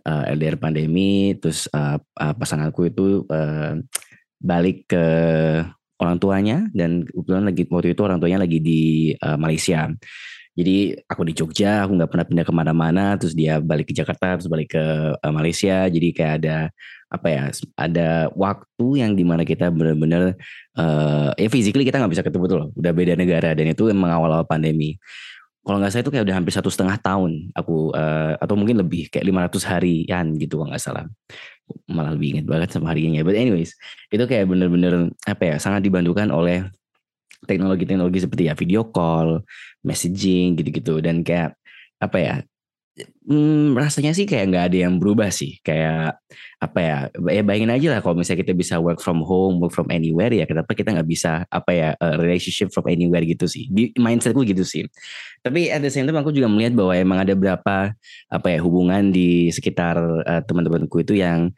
Eh, 0.00 0.24
LDR 0.32 0.56
pandemi, 0.56 1.36
terus 1.36 1.68
eh, 1.68 1.98
eh, 2.00 2.34
pasanganku 2.38 2.88
itu 2.88 3.28
eh, 3.28 3.84
balik 4.40 4.88
ke 4.88 5.04
orang 6.00 6.16
tuanya 6.16 6.64
dan 6.72 7.04
kebetulan 7.04 7.44
lagi 7.44 7.62
waktu 7.68 7.92
itu 7.92 8.02
orang 8.08 8.16
tuanya 8.16 8.40
lagi 8.40 8.58
di 8.64 9.12
eh, 9.12 9.36
Malaysia. 9.36 9.92
Jadi 10.56 10.92
aku 11.06 11.22
di 11.24 11.32
Jogja, 11.36 11.86
aku 11.86 11.94
nggak 11.96 12.10
pernah 12.10 12.26
pindah 12.26 12.44
ke 12.48 12.52
mana-mana. 12.52 13.04
Terus 13.16 13.32
dia 13.36 13.62
balik 13.62 13.92
ke 13.92 13.94
Jakarta, 13.96 14.36
terus 14.36 14.50
balik 14.50 14.74
ke 14.76 14.84
Malaysia. 15.30 15.86
Jadi 15.88 16.08
kayak 16.10 16.34
ada 16.42 16.56
apa 17.10 17.26
ya, 17.26 17.42
ada 17.74 18.30
waktu 18.38 18.86
yang 19.02 19.18
di 19.18 19.26
mana 19.26 19.42
kita 19.42 19.68
benar-benar 19.74 20.38
eh 20.78 21.30
ya 21.34 21.48
physically 21.50 21.82
kita 21.82 21.98
nggak 21.98 22.12
bisa 22.14 22.24
ketemu 22.24 22.44
tuh 22.46 22.58
loh. 22.62 22.68
Udah 22.78 22.92
beda 22.94 23.18
negara 23.18 23.50
dan 23.52 23.66
itu 23.66 23.90
emang 23.90 24.14
awal-awal 24.14 24.46
pandemi 24.46 24.96
kalau 25.60 25.76
nggak 25.76 25.92
salah 25.92 26.04
itu 26.08 26.12
kayak 26.12 26.24
udah 26.24 26.36
hampir 26.40 26.52
satu 26.56 26.72
setengah 26.72 26.96
tahun 26.98 27.52
aku 27.52 27.92
eh, 27.92 28.32
atau 28.40 28.54
mungkin 28.56 28.80
lebih 28.80 29.12
kayak 29.12 29.28
500 29.28 29.70
harian 29.76 30.26
gitu 30.40 30.56
kalau 30.60 30.72
nggak 30.72 30.82
salah 30.82 31.04
malah 31.86 32.16
lebih 32.16 32.34
inget 32.36 32.46
banget 32.48 32.68
sama 32.72 32.90
harinya 32.90 33.20
but 33.22 33.36
anyways 33.36 33.76
itu 34.10 34.24
kayak 34.24 34.48
bener-bener 34.48 35.12
apa 35.28 35.42
ya 35.44 35.56
sangat 35.60 35.84
dibantukan 35.84 36.32
oleh 36.32 36.66
teknologi-teknologi 37.44 38.24
seperti 38.24 38.42
ya 38.48 38.54
video 38.56 38.88
call 38.88 39.44
messaging 39.84 40.56
gitu-gitu 40.58 41.00
dan 41.04 41.22
kayak 41.22 41.56
apa 42.00 42.18
ya 42.18 42.34
Hmm, 43.24 43.78
rasanya 43.78 44.10
sih 44.12 44.26
kayak 44.26 44.50
nggak 44.50 44.64
ada 44.72 44.78
yang 44.88 44.94
berubah 44.98 45.30
sih. 45.30 45.62
Kayak 45.62 46.18
apa 46.58 46.78
ya? 46.82 46.96
Ya 47.30 47.42
bayangin 47.46 47.72
aja 47.72 47.86
lah 47.96 48.00
kalau 48.02 48.18
misalnya 48.18 48.42
kita 48.42 48.52
bisa 48.52 48.76
work 48.82 48.98
from 49.00 49.22
home, 49.22 49.62
work 49.62 49.72
from 49.72 49.88
anywhere 49.88 50.28
ya 50.34 50.44
kenapa 50.44 50.74
kita 50.74 50.92
nggak 50.92 51.08
bisa 51.08 51.46
apa 51.48 51.70
ya 51.70 51.88
uh, 51.96 52.18
relationship 52.20 52.68
from 52.74 52.90
anywhere 52.90 53.22
gitu 53.24 53.46
sih. 53.46 53.70
Di 53.70 53.94
mindsetku 53.96 54.42
gitu 54.44 54.66
sih. 54.66 54.84
Tapi 55.40 55.70
at 55.72 55.80
the 55.80 55.88
same 55.88 56.04
time 56.04 56.18
aku 56.20 56.34
juga 56.34 56.50
melihat 56.50 56.76
bahwa 56.76 56.92
emang 56.92 57.18
ada 57.22 57.32
berapa 57.32 57.76
apa 58.28 58.46
ya 58.50 58.58
hubungan 58.60 59.14
di 59.14 59.48
sekitar 59.54 59.96
uh, 60.26 60.42
teman-temanku 60.44 61.00
itu 61.00 61.16
yang 61.16 61.54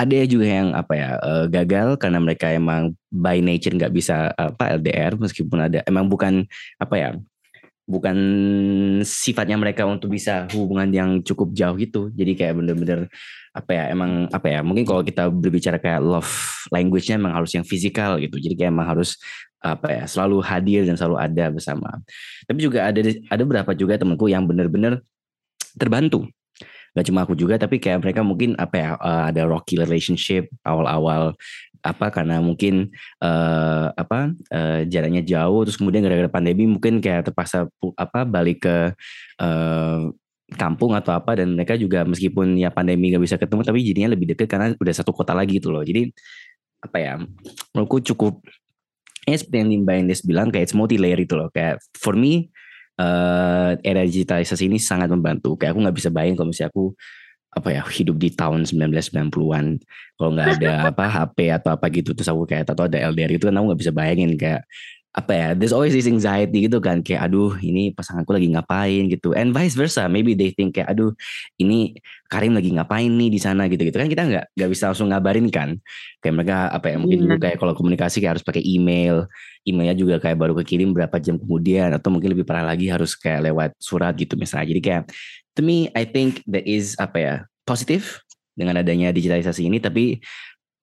ada 0.00 0.18
juga 0.24 0.46
yang 0.48 0.72
apa 0.72 0.92
ya 0.96 1.10
uh, 1.20 1.44
gagal 1.44 2.00
karena 2.00 2.18
mereka 2.24 2.48
emang 2.48 2.96
by 3.12 3.44
nature 3.44 3.76
nggak 3.76 3.92
bisa 3.92 4.32
apa 4.32 4.80
LDR 4.80 5.20
meskipun 5.20 5.68
ada 5.68 5.84
emang 5.84 6.08
bukan 6.08 6.48
apa 6.80 6.94
ya 6.96 7.08
bukan 7.90 8.16
sifatnya 9.02 9.58
mereka 9.58 9.82
untuk 9.82 10.14
bisa 10.14 10.46
hubungan 10.54 10.86
yang 10.94 11.10
cukup 11.26 11.50
jauh 11.50 11.74
gitu. 11.74 12.06
Jadi 12.14 12.38
kayak 12.38 12.54
bener-bener 12.62 13.10
apa 13.50 13.70
ya 13.74 13.84
emang 13.90 14.30
apa 14.30 14.46
ya 14.46 14.62
mungkin 14.62 14.86
kalau 14.86 15.02
kita 15.02 15.26
berbicara 15.26 15.82
kayak 15.82 15.98
love 15.98 16.30
language-nya 16.70 17.18
emang 17.18 17.34
harus 17.34 17.50
yang 17.58 17.66
fisikal 17.66 18.14
gitu. 18.22 18.38
Jadi 18.38 18.54
kayak 18.54 18.70
emang 18.70 18.86
harus 18.86 19.18
apa 19.60 19.90
ya 19.92 20.04
selalu 20.06 20.38
hadir 20.40 20.86
dan 20.86 20.94
selalu 20.94 21.18
ada 21.18 21.44
bersama. 21.50 21.98
Tapi 22.46 22.58
juga 22.62 22.86
ada 22.86 23.02
ada 23.02 23.42
beberapa 23.42 23.74
juga 23.74 23.98
temanku 23.98 24.30
yang 24.30 24.46
bener-bener 24.46 25.02
terbantu. 25.74 26.30
Gak 26.90 27.06
cuma 27.06 27.22
aku 27.22 27.38
juga 27.38 27.54
tapi 27.54 27.78
kayak 27.78 28.02
mereka 28.02 28.26
mungkin 28.26 28.58
apa 28.58 28.74
ya 28.74 28.90
uh, 28.98 29.30
ada 29.30 29.46
rocky 29.46 29.78
relationship 29.78 30.50
awal-awal 30.66 31.38
apa 31.80 32.12
karena 32.12 32.44
mungkin 32.44 32.92
uh, 33.24 33.88
apa 33.96 34.36
uh, 34.52 34.80
jaraknya 34.84 35.24
jauh 35.24 35.64
terus 35.64 35.80
kemudian 35.80 36.04
gara-gara 36.04 36.28
pandemi 36.28 36.68
mungkin 36.68 37.00
kayak 37.00 37.32
terpaksa 37.32 37.68
apa 37.96 38.28
balik 38.28 38.68
ke 38.68 38.76
uh, 39.40 40.12
kampung 40.54 40.98
atau 40.98 41.14
apa 41.14 41.38
dan 41.38 41.54
mereka 41.54 41.78
juga 41.78 42.02
meskipun 42.02 42.58
ya 42.58 42.74
pandemi 42.74 43.14
gak 43.14 43.22
bisa 43.22 43.36
ketemu 43.38 43.62
tapi 43.62 43.78
jadinya 43.86 44.10
lebih 44.14 44.34
deket 44.34 44.50
karena 44.50 44.74
udah 44.74 44.94
satu 44.94 45.14
kota 45.14 45.30
lagi 45.30 45.62
gitu 45.62 45.70
loh. 45.70 45.82
Jadi 45.86 46.10
apa 46.80 46.96
ya 46.98 47.14
menurutku 47.76 48.02
cukup 48.12 48.40
ya 49.28 49.36
seperti 49.36 49.56
yang 49.62 49.84
Mbak 49.84 49.96
Indes 50.00 50.22
bilang 50.24 50.48
kayak 50.50 50.70
it's 50.70 50.74
multi 50.74 50.98
layer 50.98 51.20
itu 51.22 51.38
loh. 51.38 51.52
Kayak 51.54 51.78
for 51.94 52.18
me 52.18 52.50
uh, 52.98 53.78
era 53.86 54.02
digitalisasi 54.02 54.66
ini 54.66 54.82
sangat 54.82 55.06
membantu. 55.12 55.54
Kayak 55.54 55.78
aku 55.78 55.80
nggak 55.86 55.96
bisa 55.96 56.08
bayangin 56.10 56.34
kalau 56.34 56.50
misalnya 56.50 56.70
aku 56.74 56.84
apa 57.50 57.68
ya 57.74 57.82
hidup 57.82 58.16
di 58.16 58.30
tahun 58.30 58.62
1990-an 58.62 59.66
kalau 60.14 60.30
nggak 60.34 60.48
ada 60.62 60.72
apa 60.94 61.04
HP 61.10 61.38
atau 61.50 61.70
apa 61.74 61.86
gitu 61.90 62.14
terus 62.14 62.30
aku 62.30 62.46
kayak 62.46 62.70
atau 62.70 62.86
ada 62.86 62.98
LDR 63.10 63.34
itu 63.34 63.50
kan 63.50 63.54
aku 63.58 63.74
nggak 63.74 63.80
bisa 63.82 63.92
bayangin 63.92 64.38
kayak 64.38 64.62
apa 65.10 65.32
ya 65.34 65.48
there's 65.58 65.74
always 65.74 65.90
this 65.90 66.06
anxiety 66.06 66.70
gitu 66.70 66.78
kan 66.78 67.02
kayak 67.02 67.26
aduh 67.26 67.58
ini 67.58 67.90
pasanganku 67.90 68.30
lagi 68.30 68.46
ngapain? 68.54 69.10
gitu. 69.10 69.34
And 69.34 69.50
vice 69.50 69.74
versa 69.74 70.06
maybe 70.06 70.38
they 70.38 70.54
think 70.54 70.78
kayak 70.78 70.94
aduh 70.94 71.10
ini 71.58 71.98
Karim 72.30 72.54
lagi 72.54 72.70
ngapain 72.70 73.10
nih 73.10 73.26
di 73.26 73.42
sana? 73.42 73.66
gitu 73.66 73.82
gitu 73.82 73.98
kan 73.98 74.06
kita 74.06 74.22
nggak 74.22 74.44
nggak 74.54 74.70
bisa 74.70 74.94
langsung 74.94 75.10
ngabarin 75.10 75.50
kan. 75.50 75.82
Kayak 76.22 76.34
mereka 76.38 76.56
apa 76.70 76.86
ya 76.94 76.96
mungkin 77.02 77.26
dulu 77.26 77.36
kayak 77.42 77.58
kalau 77.58 77.74
komunikasi 77.74 78.22
kayak 78.22 78.38
harus 78.38 78.44
pakai 78.46 78.62
email 78.62 79.26
emailnya 79.66 79.98
juga 79.98 80.22
kayak 80.22 80.38
baru 80.38 80.54
kekirim 80.62 80.94
berapa 80.94 81.16
jam 81.18 81.36
kemudian 81.42 81.90
atau 81.90 82.08
mungkin 82.14 82.30
lebih 82.32 82.46
parah 82.46 82.64
lagi 82.64 82.86
harus 82.86 83.18
kayak 83.18 83.50
lewat 83.50 83.70
surat 83.82 84.14
gitu 84.14 84.38
misalnya. 84.38 84.70
Jadi 84.70 84.80
kayak 84.80 85.02
to 85.56 85.62
me 85.62 85.90
I 85.94 86.06
think 86.06 86.44
that 86.50 86.66
is 86.66 86.94
apa 87.00 87.18
ya 87.18 87.34
positif 87.64 88.22
dengan 88.58 88.76
adanya 88.82 89.14
digitalisasi 89.14 89.64
ini. 89.70 89.78
Tapi 89.80 90.18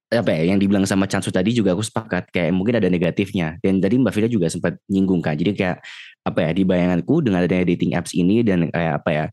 apa 0.08 0.32
ya 0.32 0.56
yang 0.56 0.58
dibilang 0.58 0.88
sama 0.88 1.04
Chansu 1.04 1.36
tadi 1.36 1.52
juga 1.52 1.76
aku 1.76 1.84
sepakat 1.84 2.32
kayak 2.32 2.56
mungkin 2.56 2.80
ada 2.80 2.88
negatifnya. 2.88 3.60
Dan 3.60 3.84
tadi 3.84 4.00
Mbak 4.00 4.14
Fida 4.16 4.30
juga 4.32 4.48
sempat 4.48 4.80
nyinggung 4.88 5.20
kan. 5.20 5.36
Jadi 5.36 5.54
kayak 5.54 5.84
apa 6.24 6.40
ya 6.44 6.52
di 6.56 6.64
bayanganku 6.64 7.22
dengan 7.24 7.44
adanya 7.44 7.68
dating 7.68 7.94
apps 7.94 8.16
ini 8.16 8.42
dan 8.44 8.72
kayak 8.72 9.04
apa 9.04 9.10
ya 9.12 9.26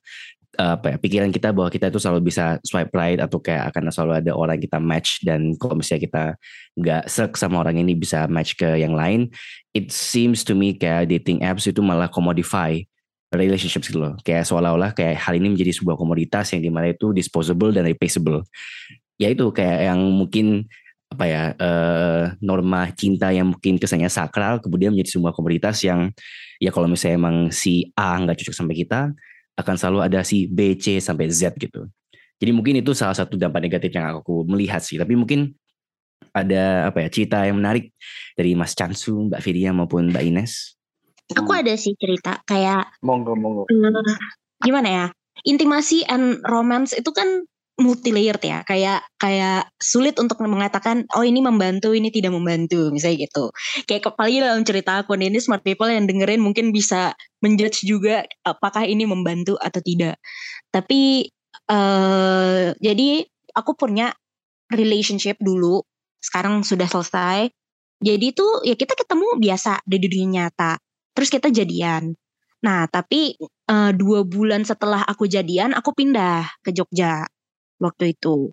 apa 0.55 0.95
ya 0.95 0.97
pikiran 1.03 1.35
kita 1.35 1.51
bahwa 1.51 1.67
kita 1.67 1.91
itu 1.91 1.99
selalu 1.99 2.31
bisa 2.31 2.63
swipe 2.63 2.95
right 2.95 3.19
atau 3.19 3.43
kayak 3.43 3.75
akan 3.75 3.91
selalu 3.91 4.13
ada 4.23 4.33
orang 4.39 4.59
kita 4.63 4.79
match 4.79 5.19
dan 5.27 5.59
kalau 5.59 5.75
misalnya 5.75 6.03
kita 6.07 6.25
nggak 6.79 7.03
serk 7.11 7.35
sama 7.35 7.59
orang 7.59 7.83
ini 7.83 7.99
bisa 7.99 8.31
match 8.31 8.55
ke 8.55 8.79
yang 8.79 8.95
lain 8.95 9.35
it 9.75 9.91
seems 9.91 10.47
to 10.47 10.55
me 10.55 10.71
kayak 10.79 11.11
dating 11.11 11.43
apps 11.43 11.67
itu 11.67 11.83
malah 11.83 12.07
commodify 12.07 12.79
relationships 13.39 13.91
gitu 13.91 14.01
loh 14.01 14.15
kayak 14.23 14.47
seolah-olah 14.47 14.95
kayak 14.95 15.19
hal 15.19 15.35
ini 15.37 15.55
menjadi 15.55 15.75
sebuah 15.77 15.99
komoditas 15.99 16.53
yang 16.55 16.63
di 16.63 16.71
mana 16.71 16.91
itu 16.93 17.11
disposable 17.11 17.71
dan 17.71 17.87
replaceable 17.87 18.43
ya 19.19 19.31
itu 19.31 19.51
kayak 19.55 19.93
yang 19.93 20.01
mungkin 20.01 20.67
apa 21.15 21.25
ya 21.31 21.43
uh, 21.55 22.25
norma 22.43 22.91
cinta 22.91 23.31
yang 23.31 23.55
mungkin 23.55 23.79
kesannya 23.79 24.11
sakral 24.11 24.59
kemudian 24.59 24.91
menjadi 24.91 25.15
sebuah 25.15 25.31
komoditas 25.31 25.79
yang 25.87 26.11
ya 26.59 26.75
kalau 26.75 26.91
misalnya 26.91 27.23
emang 27.23 27.37
si 27.55 27.95
A 27.95 28.19
nggak 28.19 28.43
cocok 28.43 28.55
sampai 28.55 28.75
kita 28.75 29.15
akan 29.55 29.75
selalu 29.79 29.99
ada 30.03 30.21
si 30.27 30.51
B, 30.51 30.75
C 30.75 30.99
sampai 30.99 31.31
Z 31.31 31.55
gitu. 31.59 31.87
Jadi 32.43 32.51
mungkin 32.51 32.83
itu 32.83 32.91
salah 32.93 33.15
satu 33.15 33.39
dampak 33.39 33.63
negatif 33.63 33.95
yang 33.95 34.19
aku 34.19 34.43
melihat 34.45 34.83
sih. 34.83 34.99
Tapi 34.99 35.15
mungkin 35.15 35.55
ada 36.35 36.91
apa 36.91 37.07
ya 37.07 37.09
cerita 37.09 37.47
yang 37.47 37.63
menarik 37.63 37.95
dari 38.35 38.59
Mas 38.59 38.75
Chansu, 38.75 39.31
Mbak 39.31 39.41
Fidia 39.41 39.71
maupun 39.71 40.11
Mbak 40.11 40.25
Ines. 40.27 40.75
Aku 41.33 41.51
ada 41.57 41.73
sih 41.81 41.97
cerita 41.97 42.45
kayak 42.45 43.01
Monggo, 43.01 43.33
monggo. 43.33 43.65
uh, 43.65 44.17
gimana 44.61 44.89
ya? 44.93 45.07
Intimasi 45.49 46.05
and 46.05 46.45
romance 46.45 46.93
itu 46.93 47.09
kan 47.17 47.49
multi 47.75 48.15
layered 48.15 48.39
ya 48.39 48.63
kayak 48.63 49.03
kayak 49.19 49.67
sulit 49.83 50.15
untuk 50.23 50.39
mengatakan 50.47 51.11
oh 51.11 51.27
ini 51.27 51.43
membantu 51.43 51.91
ini 51.91 52.07
tidak 52.15 52.31
membantu 52.31 52.95
misalnya 52.95 53.27
gitu 53.27 53.51
kayak 53.91 54.15
apalagi 54.15 54.39
dalam 54.39 54.63
cerita 54.63 55.03
aku 55.03 55.19
ini 55.19 55.43
smart 55.43 55.67
people 55.67 55.91
yang 55.91 56.07
dengerin 56.07 56.39
mungkin 56.39 56.71
bisa 56.71 57.19
menjudge 57.45 57.85
juga 57.85 58.25
apakah 58.41 58.89
ini 58.89 59.05
membantu 59.05 59.61
atau 59.61 59.85
tidak. 59.85 60.17
Tapi 60.73 61.29
uh, 61.69 62.73
jadi 62.81 63.09
aku 63.53 63.77
punya 63.77 64.17
relationship 64.73 65.37
dulu, 65.45 65.85
sekarang 66.25 66.65
sudah 66.65 66.89
selesai. 66.89 67.53
Jadi 68.01 68.27
tuh 68.33 68.65
ya 68.65 68.75
kita 68.75 68.97
ketemu 68.97 69.37
biasa 69.37 69.85
di 69.85 69.97
dunia 70.01 70.49
nyata. 70.49 70.81
Terus 71.15 71.29
kita 71.31 71.49
jadian. 71.49 72.15
Nah 72.67 72.87
tapi 72.91 73.39
uh, 73.71 73.91
dua 73.95 74.27
bulan 74.27 74.67
setelah 74.67 75.07
aku 75.07 75.31
jadian, 75.31 75.73
aku 75.73 75.95
pindah 75.95 76.47
ke 76.61 76.75
Jogja 76.75 77.25
waktu 77.79 78.19
itu. 78.19 78.51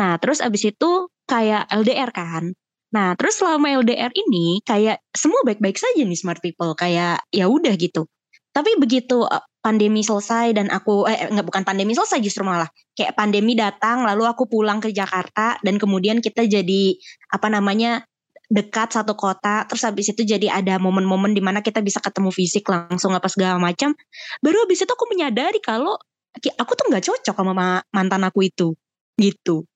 Nah 0.00 0.16
terus 0.18 0.40
abis 0.40 0.72
itu 0.72 1.12
kayak 1.28 1.68
LDR 1.68 2.10
kan. 2.10 2.56
Nah, 2.88 3.12
terus 3.20 3.36
selama 3.36 3.68
LDR 3.84 4.08
ini 4.16 4.64
kayak 4.64 5.04
semua 5.12 5.44
baik-baik 5.44 5.76
saja 5.76 6.00
nih 6.00 6.16
smart 6.16 6.40
people, 6.40 6.72
kayak 6.72 7.20
ya 7.28 7.44
udah 7.44 7.76
gitu. 7.76 8.08
Tapi 8.48 8.80
begitu 8.80 9.28
eh, 9.28 9.44
pandemi 9.60 10.00
selesai 10.00 10.56
dan 10.56 10.72
aku 10.72 11.04
eh 11.04 11.28
nggak 11.28 11.44
bukan 11.44 11.62
pandemi 11.68 11.92
selesai 11.92 12.24
justru 12.24 12.48
malah 12.48 12.70
kayak 12.96 13.12
pandemi 13.12 13.52
datang 13.52 14.08
lalu 14.08 14.24
aku 14.24 14.48
pulang 14.48 14.80
ke 14.80 14.88
Jakarta 14.94 15.60
dan 15.60 15.76
kemudian 15.76 16.24
kita 16.24 16.48
jadi 16.48 16.96
apa 17.28 17.48
namanya 17.52 18.07
dekat 18.48 18.96
satu 18.96 19.12
kota 19.12 19.68
terus 19.68 19.84
habis 19.84 20.08
itu 20.08 20.24
jadi 20.24 20.48
ada 20.48 20.80
momen-momen 20.80 21.36
di 21.36 21.44
mana 21.44 21.60
kita 21.60 21.84
bisa 21.84 22.00
ketemu 22.00 22.32
fisik 22.32 22.64
langsung 22.64 23.12
apa 23.12 23.28
segala 23.28 23.60
macam 23.60 23.92
baru 24.40 24.64
habis 24.64 24.80
itu 24.82 24.92
aku 24.92 25.04
menyadari 25.12 25.60
kalau 25.60 26.00
aku 26.32 26.72
tuh 26.72 26.88
nggak 26.88 27.04
cocok 27.04 27.36
sama 27.36 27.84
mantan 27.92 28.24
aku 28.24 28.48
itu 28.48 28.72
gitu 29.20 29.68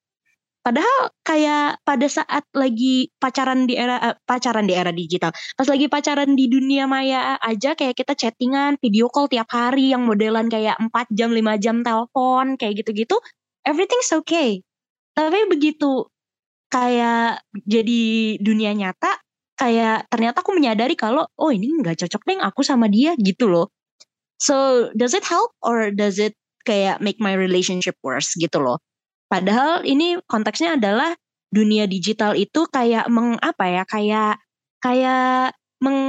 Padahal 0.62 1.10
kayak 1.26 1.82
pada 1.82 2.06
saat 2.06 2.46
lagi 2.54 3.10
pacaran 3.18 3.66
di 3.66 3.74
era 3.74 3.98
uh, 3.98 4.14
pacaran 4.22 4.62
di 4.62 4.78
era 4.78 4.94
digital, 4.94 5.34
pas 5.58 5.66
lagi 5.66 5.90
pacaran 5.90 6.38
di 6.38 6.46
dunia 6.46 6.86
maya 6.86 7.34
aja 7.42 7.74
kayak 7.74 7.98
kita 7.98 8.14
chattingan, 8.14 8.78
video 8.78 9.10
call 9.10 9.26
tiap 9.26 9.50
hari 9.50 9.90
yang 9.90 10.06
modelan 10.06 10.46
kayak 10.46 10.78
4 10.78 11.10
jam, 11.18 11.34
5 11.34 11.58
jam 11.58 11.82
telepon 11.82 12.54
kayak 12.54 12.78
gitu-gitu, 12.78 13.18
everything's 13.66 14.14
okay. 14.14 14.62
Tapi 15.18 15.50
begitu 15.50 16.06
kayak 16.72 17.44
jadi 17.68 18.02
dunia 18.40 18.72
nyata, 18.72 19.20
kayak 19.60 20.08
ternyata 20.08 20.40
aku 20.40 20.56
menyadari 20.56 20.96
kalau 20.96 21.28
oh 21.36 21.52
ini 21.52 21.68
nggak 21.84 22.00
cocok 22.00 22.22
deh 22.24 22.40
aku 22.40 22.64
sama 22.64 22.88
dia 22.88 23.12
gitu 23.20 23.52
loh. 23.52 23.68
So 24.40 24.88
does 24.96 25.12
it 25.12 25.28
help 25.28 25.52
or 25.60 25.92
does 25.92 26.16
it 26.16 26.32
kayak 26.64 27.04
make 27.04 27.20
my 27.20 27.36
relationship 27.36 27.94
worse 28.00 28.32
gitu 28.40 28.58
loh? 28.58 28.80
Padahal 29.28 29.84
ini 29.84 30.16
konteksnya 30.24 30.80
adalah 30.80 31.12
dunia 31.52 31.84
digital 31.84 32.32
itu 32.32 32.64
kayak 32.72 33.12
mengapa 33.12 33.68
ya 33.68 33.84
kayak 33.84 34.40
kayak 34.80 35.52
meng 35.84 36.00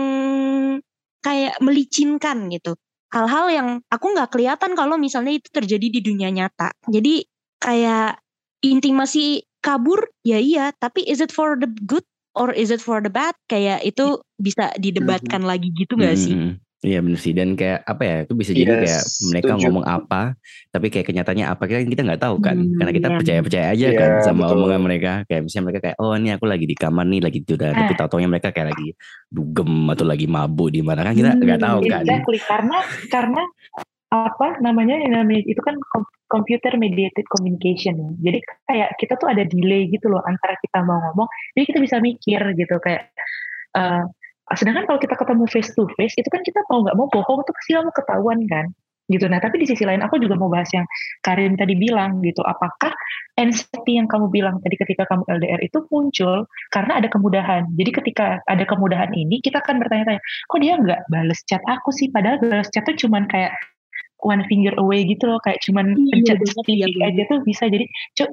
kayak 1.20 1.60
melicinkan 1.60 2.48
gitu 2.48 2.80
hal-hal 3.12 3.46
yang 3.52 3.68
aku 3.92 4.16
nggak 4.16 4.32
kelihatan 4.32 4.72
kalau 4.74 4.96
misalnya 4.98 5.36
itu 5.38 5.48
terjadi 5.52 5.88
di 5.88 6.00
dunia 6.00 6.32
nyata 6.32 6.72
jadi 6.88 7.28
kayak 7.60 8.24
intimasi 8.64 9.44
kabur 9.64 10.04
ya 10.28 10.38
iya 10.38 10.76
tapi 10.76 11.08
is 11.08 11.24
it 11.24 11.32
for 11.32 11.56
the 11.56 11.72
good 11.88 12.04
or 12.36 12.52
is 12.52 12.70
it 12.70 12.84
for 12.84 13.00
the 13.00 13.10
bad 13.10 13.34
kayak 13.48 13.80
itu 13.88 14.20
bisa 14.36 14.76
didebatkan 14.76 15.42
mm 15.42 15.48
-hmm. 15.48 15.52
lagi 15.56 15.68
gitu 15.74 15.94
gak 15.96 16.20
sih 16.20 16.36
mm 16.36 16.44
-hmm. 16.44 16.64
Iya 16.84 17.00
benar 17.00 17.16
sih 17.16 17.32
dan 17.32 17.56
kayak 17.56 17.80
apa 17.88 18.04
ya 18.04 18.18
itu 18.28 18.34
bisa 18.36 18.52
yes, 18.52 18.60
jadi 18.60 18.74
kayak 18.84 19.04
mereka 19.32 19.52
setuju. 19.56 19.64
ngomong 19.64 19.86
apa 19.88 20.22
tapi 20.68 20.88
kayak 20.92 21.08
kenyataannya 21.08 21.46
apa 21.48 21.64
kita 21.64 21.80
kita 21.88 22.02
nggak 22.04 22.20
tahu 22.20 22.36
kan 22.44 22.60
hmm, 22.60 22.76
karena 22.76 22.92
kita 22.92 23.08
iya. 23.08 23.16
percaya 23.16 23.40
percaya 23.40 23.66
aja 23.72 23.88
yeah, 23.88 24.00
kan 24.04 24.12
sama 24.20 24.44
betul. 24.44 24.56
omongan 24.60 24.82
mereka 24.84 25.12
kayak 25.32 25.42
misalnya 25.48 25.64
mereka 25.72 25.80
kayak 25.80 25.98
oh 26.04 26.12
ini 26.12 26.30
aku 26.36 26.44
lagi 26.44 26.66
di 26.68 26.76
kamar 26.76 27.06
nih 27.08 27.22
lagi 27.24 27.40
tidur 27.40 27.60
nah. 27.64 27.88
tapi 27.88 27.94
tau 27.96 28.20
mereka 28.20 28.50
kayak 28.52 28.68
lagi 28.76 28.88
dugem 29.32 29.72
atau 29.96 30.04
lagi 30.04 30.28
mabuk 30.28 30.70
di 30.76 30.82
mana 30.84 31.08
kan 31.08 31.16
kita 31.16 31.32
nggak 31.40 31.60
hmm, 31.64 31.68
tahu 31.72 31.80
kan 31.88 32.04
exactly. 32.04 32.40
karena 32.44 32.78
karena 33.08 33.42
apa 34.14 34.62
namanya 34.62 35.02
itu 35.42 35.58
kan 35.66 35.74
computer 36.30 36.78
mediated 36.78 37.26
communication. 37.34 38.14
Jadi 38.22 38.46
kayak 38.70 38.94
kita 39.02 39.18
tuh 39.18 39.34
ada 39.34 39.42
delay 39.50 39.90
gitu 39.90 40.14
loh 40.14 40.22
antara 40.22 40.54
kita 40.62 40.86
mau 40.86 41.02
ngomong 41.10 41.26
jadi 41.58 41.66
kita 41.74 41.80
bisa 41.82 41.98
mikir 41.98 42.42
gitu 42.54 42.78
kayak 42.78 43.10
uh, 43.74 44.06
sedangkan 44.54 44.86
kalau 44.86 45.00
kita 45.02 45.18
ketemu 45.18 45.44
face 45.50 45.74
to 45.74 45.90
face 45.98 46.14
itu 46.14 46.30
kan 46.30 46.46
kita 46.46 46.62
mau 46.70 46.86
nggak 46.86 46.94
mau 46.94 47.10
bohong 47.10 47.42
itu 47.42 47.52
pasti 47.58 47.72
kamu 47.74 47.90
ketahuan 47.90 48.40
kan 48.46 48.66
gitu. 49.12 49.26
Nah 49.28 49.42
tapi 49.42 49.60
di 49.60 49.68
sisi 49.68 49.84
lain 49.84 50.00
aku 50.06 50.22
juga 50.22 50.38
mau 50.38 50.48
bahas 50.48 50.70
yang 50.72 50.86
Karin 51.26 51.58
tadi 51.58 51.74
bilang 51.74 52.22
gitu 52.22 52.40
apakah 52.46 52.94
anxiety 53.36 53.98
yang 53.98 54.06
kamu 54.06 54.30
bilang 54.30 54.62
tadi 54.62 54.78
ketika 54.78 55.10
kamu 55.10 55.26
LDR 55.28 55.62
itu 55.66 55.82
muncul 55.90 56.46
karena 56.70 57.02
ada 57.02 57.10
kemudahan. 57.10 57.66
Jadi 57.74 57.92
ketika 57.98 58.40
ada 58.46 58.64
kemudahan 58.64 59.10
ini 59.18 59.42
kita 59.42 59.60
akan 59.60 59.82
bertanya-tanya 59.82 60.22
kok 60.22 60.60
dia 60.62 60.74
nggak 60.78 61.02
bales 61.10 61.42
chat 61.50 61.66
aku 61.66 61.90
sih? 61.90 62.14
Padahal 62.14 62.38
bales 62.40 62.70
chat 62.70 62.86
tuh 62.86 62.96
cuman 62.96 63.26
kayak 63.26 63.58
one 64.24 64.44
finger 64.48 64.74
away 64.80 65.04
gitu 65.06 65.28
loh 65.30 65.40
kayak 65.44 65.60
cuman 65.62 65.94
iya, 65.94 66.12
pencet 66.12 66.38
iya, 66.68 66.88
aja 66.88 67.22
tuh 67.30 67.40
bisa. 67.46 67.68
Jadi 67.68 67.86
co 68.18 68.24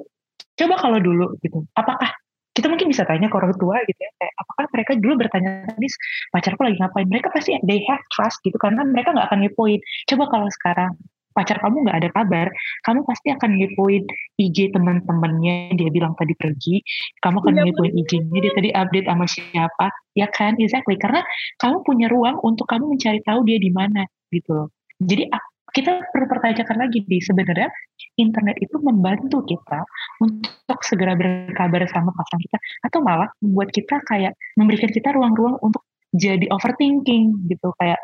coba 0.57 0.75
kalau 0.77 0.99
dulu 0.99 1.25
gitu 1.41 1.63
apakah 1.79 2.11
kita 2.51 2.67
mungkin 2.67 2.91
bisa 2.91 3.07
tanya 3.07 3.31
ke 3.31 3.35
orang 3.39 3.55
tua 3.55 3.79
gitu 3.87 3.99
ya 3.99 4.11
kayak 4.19 4.33
apakah 4.35 4.65
mereka 4.75 4.91
dulu 4.99 5.13
bertanya 5.23 5.51
tadi 5.71 5.87
pacarku 6.35 6.61
lagi 6.67 6.77
ngapain? 6.83 7.07
Mereka 7.07 7.27
pasti 7.31 7.55
they 7.63 7.79
have 7.87 8.03
trust 8.11 8.43
gitu 8.43 8.55
karena 8.59 8.83
mereka 8.83 9.15
nggak 9.15 9.27
akan 9.31 9.39
ngepoin. 9.47 9.79
Coba 10.11 10.23
kalau 10.27 10.47
sekarang 10.51 10.91
pacar 11.31 11.63
kamu 11.63 11.87
nggak 11.87 11.97
ada 12.03 12.09
kabar 12.11 12.47
kamu 12.83 13.07
pasti 13.07 13.31
akan 13.31 13.49
ngepoin 13.55 14.03
IG 14.35 14.75
teman-temannya. 14.75 15.79
Dia 15.79 15.89
bilang 15.95 16.11
tadi 16.19 16.35
pergi 16.35 16.83
kamu 17.23 17.39
akan 17.39 17.53
ya, 17.55 17.63
ngepoin 17.71 17.93
IG-nya 18.03 18.39
dia 18.43 18.51
tadi 18.51 18.69
update 18.75 19.07
sama 19.07 19.25
siapa. 19.31 19.87
Ya 20.11 20.27
kan? 20.27 20.59
Exactly. 20.59 20.99
Karena 20.99 21.23
kamu 21.55 21.87
punya 21.87 22.11
ruang 22.11 22.35
untuk 22.43 22.67
kamu 22.67 22.99
mencari 22.99 23.23
tahu 23.23 23.47
dia 23.47 23.63
di 23.63 23.71
mana 23.71 24.03
gitu 24.27 24.51
loh. 24.51 24.67
Jadi 24.99 25.31
kita 25.71 26.03
perlu 26.11 26.27
pertanyakan 26.27 26.77
lagi 26.87 26.99
di 27.07 27.17
sebenarnya 27.23 27.71
internet 28.19 28.59
itu 28.59 28.75
membantu 28.83 29.43
kita 29.47 29.79
untuk 30.19 30.79
segera 30.83 31.15
berkabar 31.15 31.87
sama 31.87 32.11
pasangan 32.11 32.41
kita 32.43 32.57
atau 32.87 32.99
malah 32.99 33.29
membuat 33.39 33.71
kita 33.71 34.03
kayak 34.07 34.35
memberikan 34.59 34.91
kita 34.91 35.15
ruang-ruang 35.15 35.55
untuk 35.63 35.83
jadi 36.11 36.43
overthinking 36.51 37.47
gitu 37.47 37.71
kayak 37.79 37.99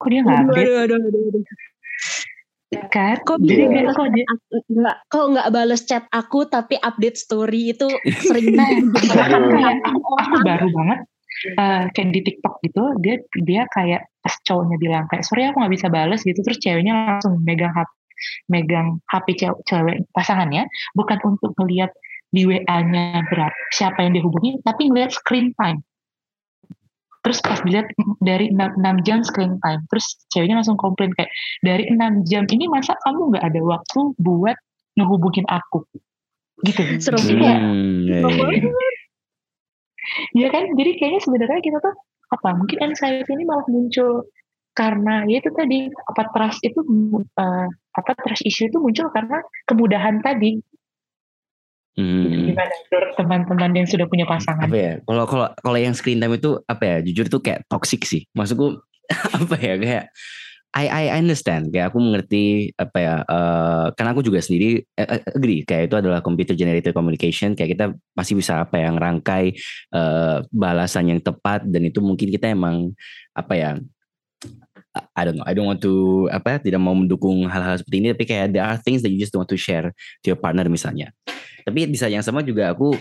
kok 0.00 0.08
dia 0.08 0.20
nggak 0.24 0.40
update? 0.48 0.66
aduh, 0.66 0.76
aduh, 0.88 0.98
aduh, 0.98 1.22
aduh. 1.30 1.44
Ya 2.72 2.88
kan? 2.88 3.20
Kok 3.20 3.36
jadi 3.44 3.68
gak, 3.68 3.92
kok 3.92 4.08
dia 4.16 4.24
nggak 4.72 4.96
kok 5.12 5.26
nggak 5.28 5.48
balas 5.52 5.84
chat 5.84 6.08
aku 6.08 6.48
tapi 6.48 6.80
update 6.80 7.20
story 7.20 7.76
itu 7.76 7.84
sering 8.24 8.56
nah, 8.56 8.64
kayak 8.72 9.84
aku, 9.84 10.00
aku 10.16 10.36
baru 10.40 10.66
banget 10.72 10.98
uh, 11.58 11.88
kayak 11.90 12.08
di 12.12 12.20
TikTok 12.24 12.54
gitu 12.62 12.82
dia 13.02 13.16
dia 13.42 13.62
kayak 13.72 14.06
pas 14.22 14.34
cowoknya 14.46 14.76
bilang 14.78 15.04
kayak 15.10 15.26
sorry 15.26 15.48
aku 15.48 15.58
nggak 15.58 15.74
bisa 15.74 15.86
balas 15.90 16.22
gitu. 16.22 16.40
Terus 16.40 16.58
ceweknya 16.62 16.94
langsung 16.94 17.42
megang 17.42 17.74
HP 17.74 17.90
megang 18.46 19.02
HP 19.10 19.26
cewek, 19.34 19.58
cewek 19.66 19.96
pasangannya 20.14 20.70
bukan 20.94 21.18
untuk 21.26 21.50
melihat 21.58 21.90
di 22.32 22.48
WA-nya 22.48 23.28
berat 23.28 23.52
siapa 23.74 24.06
yang 24.06 24.16
dihubungi 24.16 24.62
tapi 24.64 24.88
ngeliat 24.88 25.12
screen 25.12 25.52
time. 25.58 25.84
Terus 27.22 27.38
pas 27.38 27.58
dilihat 27.62 27.86
dari 28.18 28.50
6, 28.50 28.82
6 28.82 29.06
jam 29.06 29.22
screen 29.22 29.58
time 29.62 29.82
terus 29.90 30.22
ceweknya 30.30 30.62
langsung 30.62 30.78
komplain 30.78 31.10
kayak 31.14 31.30
dari 31.62 31.86
6 31.90 31.98
jam 32.30 32.46
ini 32.50 32.66
masa 32.70 32.94
kamu 33.02 33.34
nggak 33.34 33.44
ada 33.46 33.60
waktu 33.62 34.00
buat 34.22 34.56
ngehubungin 34.96 35.46
aku? 35.50 35.82
Gitu. 36.62 36.82
Seru 37.02 37.18
hmm, 37.18 37.42
ya, 37.42 38.22
ya, 38.22 38.62
ya 40.36 40.46
ya 40.46 40.48
kan 40.50 40.64
jadi 40.74 40.90
kayaknya 40.98 41.20
sebenarnya 41.22 41.60
kita 41.62 41.78
tuh 41.78 41.94
apa 42.32 42.48
mungkin 42.56 42.78
anxiety 42.92 43.28
ini 43.32 43.44
malah 43.44 43.66
muncul 43.68 44.26
karena 44.72 45.28
ya 45.28 45.44
itu 45.44 45.52
tadi 45.52 45.92
apa 45.92 46.22
trust 46.32 46.64
itu 46.64 46.80
uh, 47.36 47.68
apa 47.68 48.10
trust 48.24 48.42
issue 48.48 48.72
itu 48.72 48.80
muncul 48.80 49.12
karena 49.12 49.38
kemudahan 49.68 50.20
tadi 50.24 50.60
Hmm. 51.92 52.48
Gimana 52.48 52.72
teman-teman 53.20 53.84
yang 53.84 53.84
sudah 53.84 54.08
punya 54.08 54.24
pasangan? 54.24 54.64
Apa 54.64 54.76
ya? 54.76 54.92
Kalau 55.04 55.28
kalau 55.28 55.46
kalau 55.60 55.76
yang 55.76 55.92
screen 55.92 56.24
time 56.24 56.40
itu 56.40 56.56
apa 56.64 56.80
ya? 56.88 56.96
Jujur 57.04 57.28
itu 57.28 57.38
kayak 57.44 57.68
toxic 57.68 58.08
sih. 58.08 58.24
Maksudku 58.32 58.80
apa 59.44 59.56
ya? 59.60 59.76
Kayak 59.76 60.04
I 60.72 60.88
I 60.88 61.04
understand. 61.20 61.68
Kayak 61.68 61.92
aku 61.92 62.00
mengerti 62.00 62.72
apa 62.80 62.96
ya 62.96 63.14
uh, 63.28 63.92
karena 63.92 64.10
aku 64.16 64.24
juga 64.24 64.40
sendiri 64.40 64.80
uh, 64.96 65.20
agree. 65.36 65.68
Kayak 65.68 65.92
itu 65.92 65.96
adalah 66.00 66.24
computer 66.24 66.56
generated 66.56 66.96
communication. 66.96 67.52
Kayak 67.52 67.76
kita 67.76 67.84
pasti 68.16 68.32
bisa 68.32 68.64
apa 68.64 68.80
yang 68.80 68.96
rangkai 68.96 69.52
uh, 69.92 70.40
balasan 70.48 71.12
yang 71.12 71.20
tepat. 71.20 71.68
Dan 71.68 71.92
itu 71.92 72.00
mungkin 72.00 72.32
kita 72.32 72.48
emang 72.56 72.96
apa 73.36 73.52
ya 73.52 73.70
I 75.16 75.22
don't 75.24 75.36
know. 75.36 75.44
I 75.44 75.52
don't 75.52 75.68
want 75.68 75.80
to 75.84 76.26
apa 76.32 76.56
ya, 76.56 76.72
tidak 76.72 76.80
mau 76.80 76.96
mendukung 76.96 77.48
hal-hal 77.48 77.80
seperti 77.80 77.96
ini. 78.00 78.08
Tapi 78.16 78.24
kayak 78.24 78.46
there 78.56 78.64
are 78.64 78.80
things 78.80 79.04
that 79.04 79.12
you 79.12 79.20
just 79.20 79.36
want 79.36 79.48
to 79.52 79.60
share 79.60 79.92
to 80.24 80.26
your 80.32 80.40
partner 80.40 80.64
misalnya. 80.68 81.12
Tapi 81.68 81.84
bisa 81.88 82.08
yang 82.08 82.24
sama 82.24 82.40
juga 82.40 82.72
aku 82.72 82.96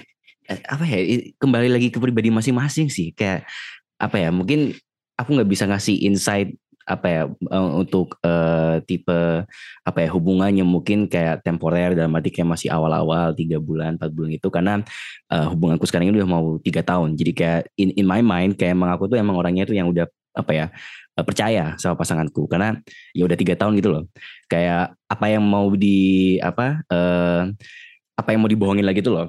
apa 0.48 0.84
ya 0.84 1.00
kembali 1.40 1.72
lagi 1.72 1.88
ke 1.88 2.00
pribadi 2.04 2.28
masing-masing 2.32 2.92
sih. 2.92 3.16
Kayak 3.16 3.48
apa 3.96 4.20
ya 4.20 4.30
mungkin 4.32 4.76
aku 5.16 5.40
nggak 5.40 5.50
bisa 5.52 5.68
ngasih 5.68 6.04
insight 6.04 6.56
apa 6.86 7.08
ya 7.08 7.22
untuk 7.54 8.18
uh, 8.26 8.82
tipe 8.86 9.46
apa 9.86 10.00
ya 10.02 10.10
hubungannya 10.12 10.66
mungkin 10.66 11.06
kayak 11.06 11.46
temporer 11.46 11.94
dalam 11.94 12.14
arti 12.18 12.34
kayak 12.34 12.58
masih 12.58 12.70
awal-awal 12.74 13.34
tiga 13.38 13.62
bulan 13.62 13.96
empat 13.98 14.12
bulan 14.12 14.32
itu 14.34 14.48
karena 14.48 14.74
uh, 15.30 15.48
hubunganku 15.54 15.86
sekarang 15.86 16.10
ini 16.10 16.22
udah 16.22 16.30
mau 16.30 16.46
tiga 16.62 16.82
tahun. 16.82 17.16
Jadi 17.18 17.32
kayak 17.34 17.62
in 17.78 17.94
in 17.98 18.06
my 18.06 18.24
mind 18.24 18.58
kayak 18.58 18.74
emang 18.78 18.92
aku 18.94 19.10
tuh 19.12 19.18
emang 19.18 19.38
orangnya 19.38 19.68
tuh 19.68 19.76
yang 19.78 19.90
udah 19.90 20.06
apa 20.32 20.52
ya 20.56 20.66
percaya 21.22 21.76
sama 21.78 21.98
pasanganku. 22.00 22.46
Karena 22.50 22.78
ya 23.14 23.24
udah 23.28 23.38
tiga 23.38 23.54
tahun 23.58 23.78
gitu 23.78 23.90
loh. 23.94 24.04
Kayak 24.50 24.96
apa 25.06 25.26
yang 25.30 25.44
mau 25.44 25.70
di 25.76 26.38
apa 26.42 26.82
uh, 26.90 27.52
apa 28.18 28.30
yang 28.36 28.42
mau 28.46 28.52
dibohongin 28.52 28.86
lagi 28.86 29.02
tuh 29.02 29.14
loh 29.18 29.28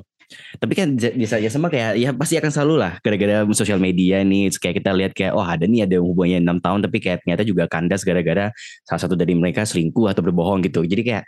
tapi 0.59 0.73
kan 0.77 0.95
biasa 0.97 1.40
aja 1.40 1.51
sama 1.53 1.68
kayak 1.68 1.99
ya 2.01 2.11
pasti 2.14 2.38
akan 2.38 2.51
selalu 2.51 2.75
lah 2.81 2.92
gara-gara 3.01 3.45
sosial 3.53 3.79
media 3.79 4.21
nih 4.23 4.53
kayak 4.57 4.83
kita 4.83 4.90
lihat 4.92 5.12
kayak 5.12 5.33
oh 5.37 5.45
ada 5.45 5.64
nih 5.64 5.85
ada 5.85 5.99
hubungannya 6.01 6.42
enam 6.42 6.59
tahun 6.59 6.85
tapi 6.88 6.99
kayak 6.99 7.25
ternyata 7.25 7.42
juga 7.47 7.64
kandas 7.68 8.03
gara-gara 8.03 8.53
salah 8.85 9.01
satu 9.01 9.14
dari 9.14 9.33
mereka 9.37 9.62
selingkuh 9.64 10.11
atau 10.11 10.23
berbohong 10.25 10.64
gitu. 10.66 10.85
Jadi 10.85 11.03
kayak 11.03 11.25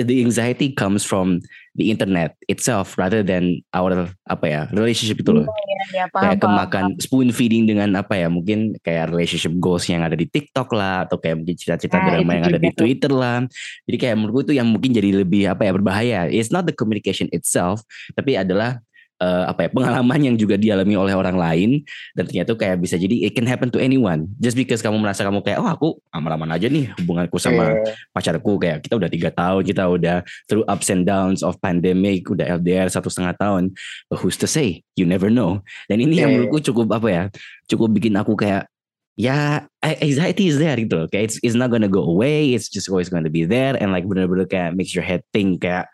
the 0.00 0.24
anxiety 0.24 0.72
comes 0.72 1.04
from 1.04 1.40
the 1.76 1.92
internet 1.92 2.36
itself 2.48 2.96
rather 2.96 3.20
than 3.20 3.60
our 3.72 4.08
apa 4.28 4.46
ya 4.48 4.62
relationship 4.72 5.20
itu 5.20 5.32
loh. 5.32 5.46
Ya, 5.92 6.04
ya, 6.04 6.04
paham, 6.08 6.22
kayak 6.24 6.38
kemakan 6.40 6.84
paham. 6.96 7.02
spoon 7.02 7.28
feeding 7.32 7.68
dengan 7.68 7.92
apa 7.96 8.16
ya 8.16 8.28
mungkin 8.32 8.76
kayak 8.80 9.12
relationship 9.12 9.52
goals 9.60 9.84
yang 9.88 10.04
ada 10.04 10.16
di 10.16 10.24
TikTok 10.28 10.72
lah 10.72 11.04
atau 11.08 11.20
kayak 11.20 11.44
mungkin 11.44 11.56
cita-cita 11.56 12.00
nah, 12.00 12.16
drama 12.16 12.32
yang 12.40 12.46
ada 12.48 12.60
di 12.60 12.70
Twitter 12.72 13.12
lah. 13.12 13.44
Jadi 13.88 13.96
kayak 13.96 14.16
menurutku 14.16 14.52
itu 14.52 14.54
yang 14.56 14.68
mungkin 14.68 14.96
jadi 14.96 15.10
lebih 15.24 15.52
apa 15.52 15.68
ya 15.68 15.72
berbahaya. 15.72 16.20
It's 16.28 16.52
not 16.52 16.64
the 16.64 16.76
communication 16.76 17.28
itself, 17.32 17.84
tapi 18.16 18.36
adalah 18.36 18.80
uh, 19.22 19.44
apa 19.46 19.66
ya 19.66 19.68
pengalaman 19.70 20.20
yang 20.20 20.36
juga 20.36 20.58
dialami 20.58 20.98
oleh 20.98 21.14
orang 21.14 21.38
lain 21.38 21.70
dan 22.18 22.26
ternyata 22.26 22.58
kayak 22.58 22.82
bisa 22.82 22.98
jadi 22.98 23.30
it 23.30 23.32
can 23.38 23.46
happen 23.46 23.70
to 23.70 23.78
anyone. 23.78 24.26
Just 24.42 24.58
because 24.58 24.82
kamu 24.82 24.98
merasa 24.98 25.22
kamu 25.22 25.46
kayak 25.46 25.62
oh 25.62 25.70
aku 25.70 25.88
aman-aman 26.10 26.58
aja 26.58 26.66
nih 26.66 26.90
hubunganku 26.98 27.38
sama 27.38 27.78
yeah. 27.78 27.94
pacarku 28.10 28.58
kayak 28.58 28.82
kita 28.82 28.98
udah 28.98 29.10
tiga 29.10 29.30
tahun 29.30 29.62
kita 29.62 29.82
udah 29.86 30.16
through 30.50 30.66
ups 30.66 30.90
and 30.90 31.06
downs 31.06 31.46
of 31.46 31.54
pandemic 31.62 32.26
udah 32.26 32.58
LDR 32.58 32.90
satu 32.90 33.06
setengah 33.06 33.38
tahun. 33.38 33.70
But 34.10 34.18
who's 34.20 34.36
to 34.42 34.50
say? 34.50 34.82
You 34.98 35.06
never 35.06 35.30
know. 35.30 35.62
Dan 35.86 36.02
ini 36.02 36.18
yeah. 36.18 36.26
yang 36.26 36.30
menurutku 36.42 36.74
cukup 36.74 36.98
apa 36.98 37.08
ya 37.08 37.22
cukup 37.70 37.94
bikin 37.94 38.18
aku 38.18 38.34
kayak 38.34 38.66
ya 39.12 39.68
anxiety 39.84 40.48
is 40.48 40.56
there 40.56 40.76
gitu 40.80 41.04
loh. 41.04 41.06
Kayak 41.06 41.30
it's, 41.30 41.36
it's 41.44 41.58
not 41.58 41.70
gonna 41.70 41.88
go 41.88 42.02
away 42.02 42.56
it's 42.58 42.66
just 42.66 42.90
always 42.90 43.12
gonna 43.12 43.30
be 43.30 43.46
there 43.46 43.78
and 43.78 43.94
like 43.94 44.08
bener-bener 44.08 44.48
kayak 44.48 44.74
makes 44.74 44.96
your 44.96 45.06
head 45.06 45.22
think 45.30 45.62
kayak 45.62 45.86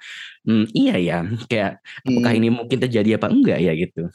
hmm, 0.49 0.65
iya 0.73 0.97
ya 0.97 1.19
kayak 1.45 1.85
apakah 2.09 2.33
hmm. 2.33 2.41
ini 2.41 2.49
mungkin 2.49 2.79
terjadi 2.81 3.21
apa 3.21 3.29
enggak 3.29 3.59
ya 3.61 3.73
gitu? 3.77 4.09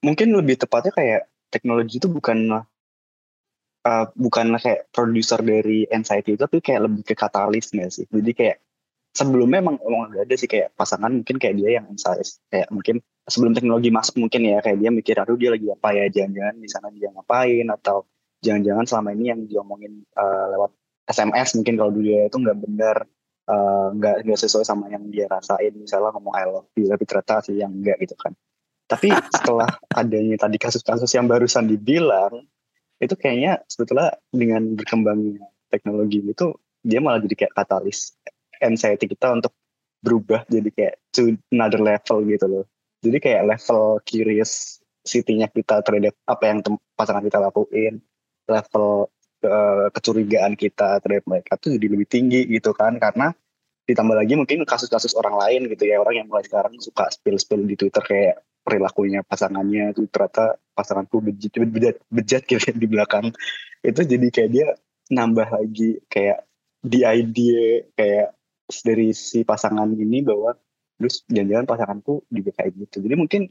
Mungkin 0.00 0.28
lebih 0.30 0.62
tepatnya 0.62 0.94
kayak 0.94 1.20
teknologi 1.50 1.98
itu 1.98 2.06
bukan 2.06 2.62
uh, 3.82 4.06
bukan 4.14 4.54
kayak 4.60 4.86
produser 4.94 5.42
dari 5.42 5.88
anxiety 5.90 6.38
itu 6.38 6.42
tapi 6.46 6.62
kayak 6.62 6.86
lebih 6.86 7.02
ke 7.02 7.14
katalis 7.18 7.74
nggak 7.74 7.90
sih? 7.90 8.06
Jadi 8.06 8.32
kayak 8.32 8.56
sebelumnya 9.10 9.58
emang 9.58 9.76
emang 9.82 10.14
ada 10.14 10.34
sih 10.38 10.46
kayak 10.46 10.78
pasangan 10.78 11.10
mungkin 11.10 11.36
kayak 11.42 11.54
dia 11.58 11.82
yang 11.82 11.90
anxiety 11.90 12.38
kayak 12.52 12.68
mungkin 12.70 13.02
sebelum 13.26 13.52
teknologi 13.52 13.90
masuk 13.90 14.14
mungkin 14.22 14.46
ya 14.46 14.62
kayak 14.62 14.78
dia 14.78 14.90
mikir 14.94 15.16
aduh 15.18 15.36
dia 15.36 15.50
lagi 15.52 15.68
apa 15.68 15.88
ya 15.90 16.04
jangan-jangan 16.06 16.54
di 16.62 16.68
sana 16.70 16.88
dia 16.94 17.08
ngapain? 17.10 17.66
Atau 17.74 18.06
jangan-jangan 18.46 18.84
selama 18.86 19.10
ini 19.18 19.24
yang 19.34 19.40
diomongin 19.50 20.06
uh, 20.14 20.46
lewat 20.54 20.70
SMS 21.08 21.56
mungkin 21.58 21.74
kalau 21.80 21.92
dia 21.96 22.28
itu 22.28 22.36
nggak 22.36 22.58
benar 22.62 22.96
nggak 23.96 24.16
uh, 24.20 24.20
nggak 24.24 24.38
sesuai 24.38 24.64
sama 24.64 24.92
yang 24.92 25.08
dia 25.08 25.24
rasain. 25.28 25.72
Misalnya 25.72 26.12
ngomong 26.12 26.34
I 26.36 26.44
love 26.44 26.68
you 26.76 26.88
tapi 26.88 27.04
ternyata 27.08 27.40
sih 27.48 27.56
yang 27.56 27.72
enggak 27.72 27.96
gitu 28.04 28.14
kan. 28.20 28.36
Tapi 28.88 29.08
setelah 29.34 29.68
adanya 29.96 30.36
tadi 30.36 30.56
kasus-kasus 30.60 31.08
yang 31.16 31.24
barusan 31.24 31.64
dibilang 31.64 32.44
itu 32.98 33.14
kayaknya 33.14 33.62
sebetulnya 33.70 34.18
dengan 34.34 34.74
berkembangnya 34.74 35.46
teknologi 35.70 36.18
itu 36.20 36.52
dia 36.82 36.98
malah 36.98 37.22
jadi 37.22 37.46
kayak 37.46 37.54
katalis 37.54 38.18
anxiety 38.58 39.06
kita 39.06 39.30
untuk 39.30 39.54
berubah 40.02 40.46
jadi 40.50 40.70
kayak 40.70 40.94
to 41.14 41.38
another 41.54 41.80
level 41.80 42.22
gitu 42.26 42.46
loh. 42.46 42.64
Jadi 43.00 43.18
kayak 43.22 43.46
level 43.46 44.02
curious 44.02 44.82
city-nya 45.06 45.48
kita 45.48 45.80
terhadap 45.80 46.12
apa 46.26 46.44
yang 46.50 46.58
pasangan 46.98 47.24
kita 47.24 47.38
lakuin 47.40 48.02
level 48.50 49.08
uh, 49.44 49.88
kecurigaan 49.92 50.54
kita 50.58 51.02
terhadap 51.02 51.26
mereka 51.26 51.58
tuh 51.60 51.74
jadi 51.76 51.86
lebih 51.90 52.08
tinggi 52.08 52.46
gitu 52.48 52.74
kan. 52.74 52.96
Karena 52.96 53.34
ditambah 53.88 54.16
lagi 54.16 54.36
mungkin 54.36 54.68
kasus-kasus 54.68 55.16
orang 55.16 55.36
lain 55.38 55.60
gitu 55.72 55.88
ya. 55.88 56.00
Orang 56.00 56.14
yang 56.18 56.26
mulai 56.28 56.44
sekarang 56.44 56.76
suka 56.78 57.08
spill-spill 57.08 57.64
di 57.64 57.74
Twitter 57.78 58.04
kayak 58.04 58.44
perilakunya 58.68 59.24
pasangannya 59.24 59.96
itu 59.96 60.04
ternyata 60.12 60.60
pasanganku 60.76 61.24
bejat 61.24 61.56
bejat, 61.56 61.96
bejat 62.12 62.42
gitu 62.44 62.68
di 62.76 62.86
belakang. 62.86 63.32
Itu 63.80 64.04
jadi 64.04 64.28
kayak 64.28 64.50
dia 64.52 64.68
nambah 65.08 65.48
lagi 65.48 66.04
kayak 66.12 66.44
di 66.84 67.00
idea 67.02 67.82
kayak 67.96 68.28
dari 68.84 69.16
si 69.16 69.42
pasangan 69.42 69.88
ini 69.96 70.20
bahwa 70.20 70.52
terus 71.00 71.24
jangan-jangan 71.32 71.66
pasanganku 71.66 72.14
juga 72.28 72.50
kayak 72.60 72.72
gitu. 72.76 72.96
Jadi 73.08 73.14
mungkin 73.16 73.42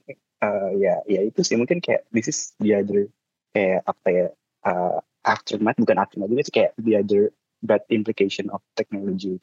uh, 0.43 0.69
ya 0.77 1.01
ya 1.09 1.25
itu 1.25 1.41
sih. 1.41 1.57
Mungkin 1.57 1.81
kayak 1.81 2.05
this 2.13 2.29
is 2.29 2.39
the 2.61 2.77
other 2.77 3.09
kayak 3.57 3.81
apa 3.89 4.07
ya 4.13 4.27
uh, 4.69 5.01
aftermath 5.27 5.77
bukan 5.77 5.99
aftermath 5.99 6.31
itu 6.31 6.51
kayak 6.55 6.71
the 6.79 6.95
other 6.95 7.29
bad 7.61 7.83
implication 7.91 8.47
of 8.49 8.63
technology. 8.79 9.37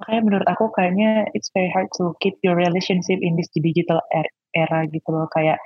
Makanya 0.00 0.22
menurut 0.24 0.48
aku 0.48 0.72
kayaknya 0.72 1.28
it's 1.36 1.52
very 1.52 1.68
hard 1.68 1.92
to 2.00 2.16
keep 2.24 2.40
your 2.40 2.56
relationship 2.56 3.20
in 3.20 3.36
this 3.36 3.52
digital 3.52 4.00
er-, 4.16 4.32
era 4.56 4.88
gitu 4.88 5.08
loh. 5.12 5.28
Kayak 5.28 5.60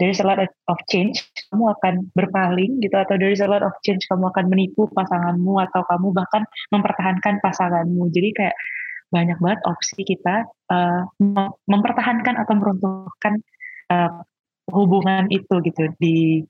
there 0.00 0.08
is 0.08 0.20
a 0.20 0.26
lot 0.28 0.40
of 0.40 0.78
change 0.88 1.24
kamu 1.52 1.72
akan 1.76 1.94
berpaling 2.16 2.80
gitu 2.80 2.96
atau 2.96 3.20
there 3.20 3.32
is 3.32 3.44
a 3.44 3.48
lot 3.48 3.60
of 3.60 3.72
change 3.84 4.04
kamu 4.08 4.28
akan 4.32 4.48
menipu 4.48 4.88
pasanganmu 4.92 5.60
atau 5.68 5.84
kamu 5.88 6.08
bahkan 6.16 6.42
mempertahankan 6.72 7.40
pasanganmu. 7.44 8.08
Jadi 8.12 8.28
kayak 8.32 8.56
banyak 9.12 9.38
banget 9.38 9.60
opsi 9.68 10.02
kita 10.02 10.48
uh, 10.72 11.02
mempertahankan 11.68 12.34
atau 12.42 12.54
meruntuhkan 12.58 13.38
uh, 13.92 14.24
hubungan 14.72 15.30
itu 15.30 15.62
gitu 15.62 15.94
di 16.02 16.42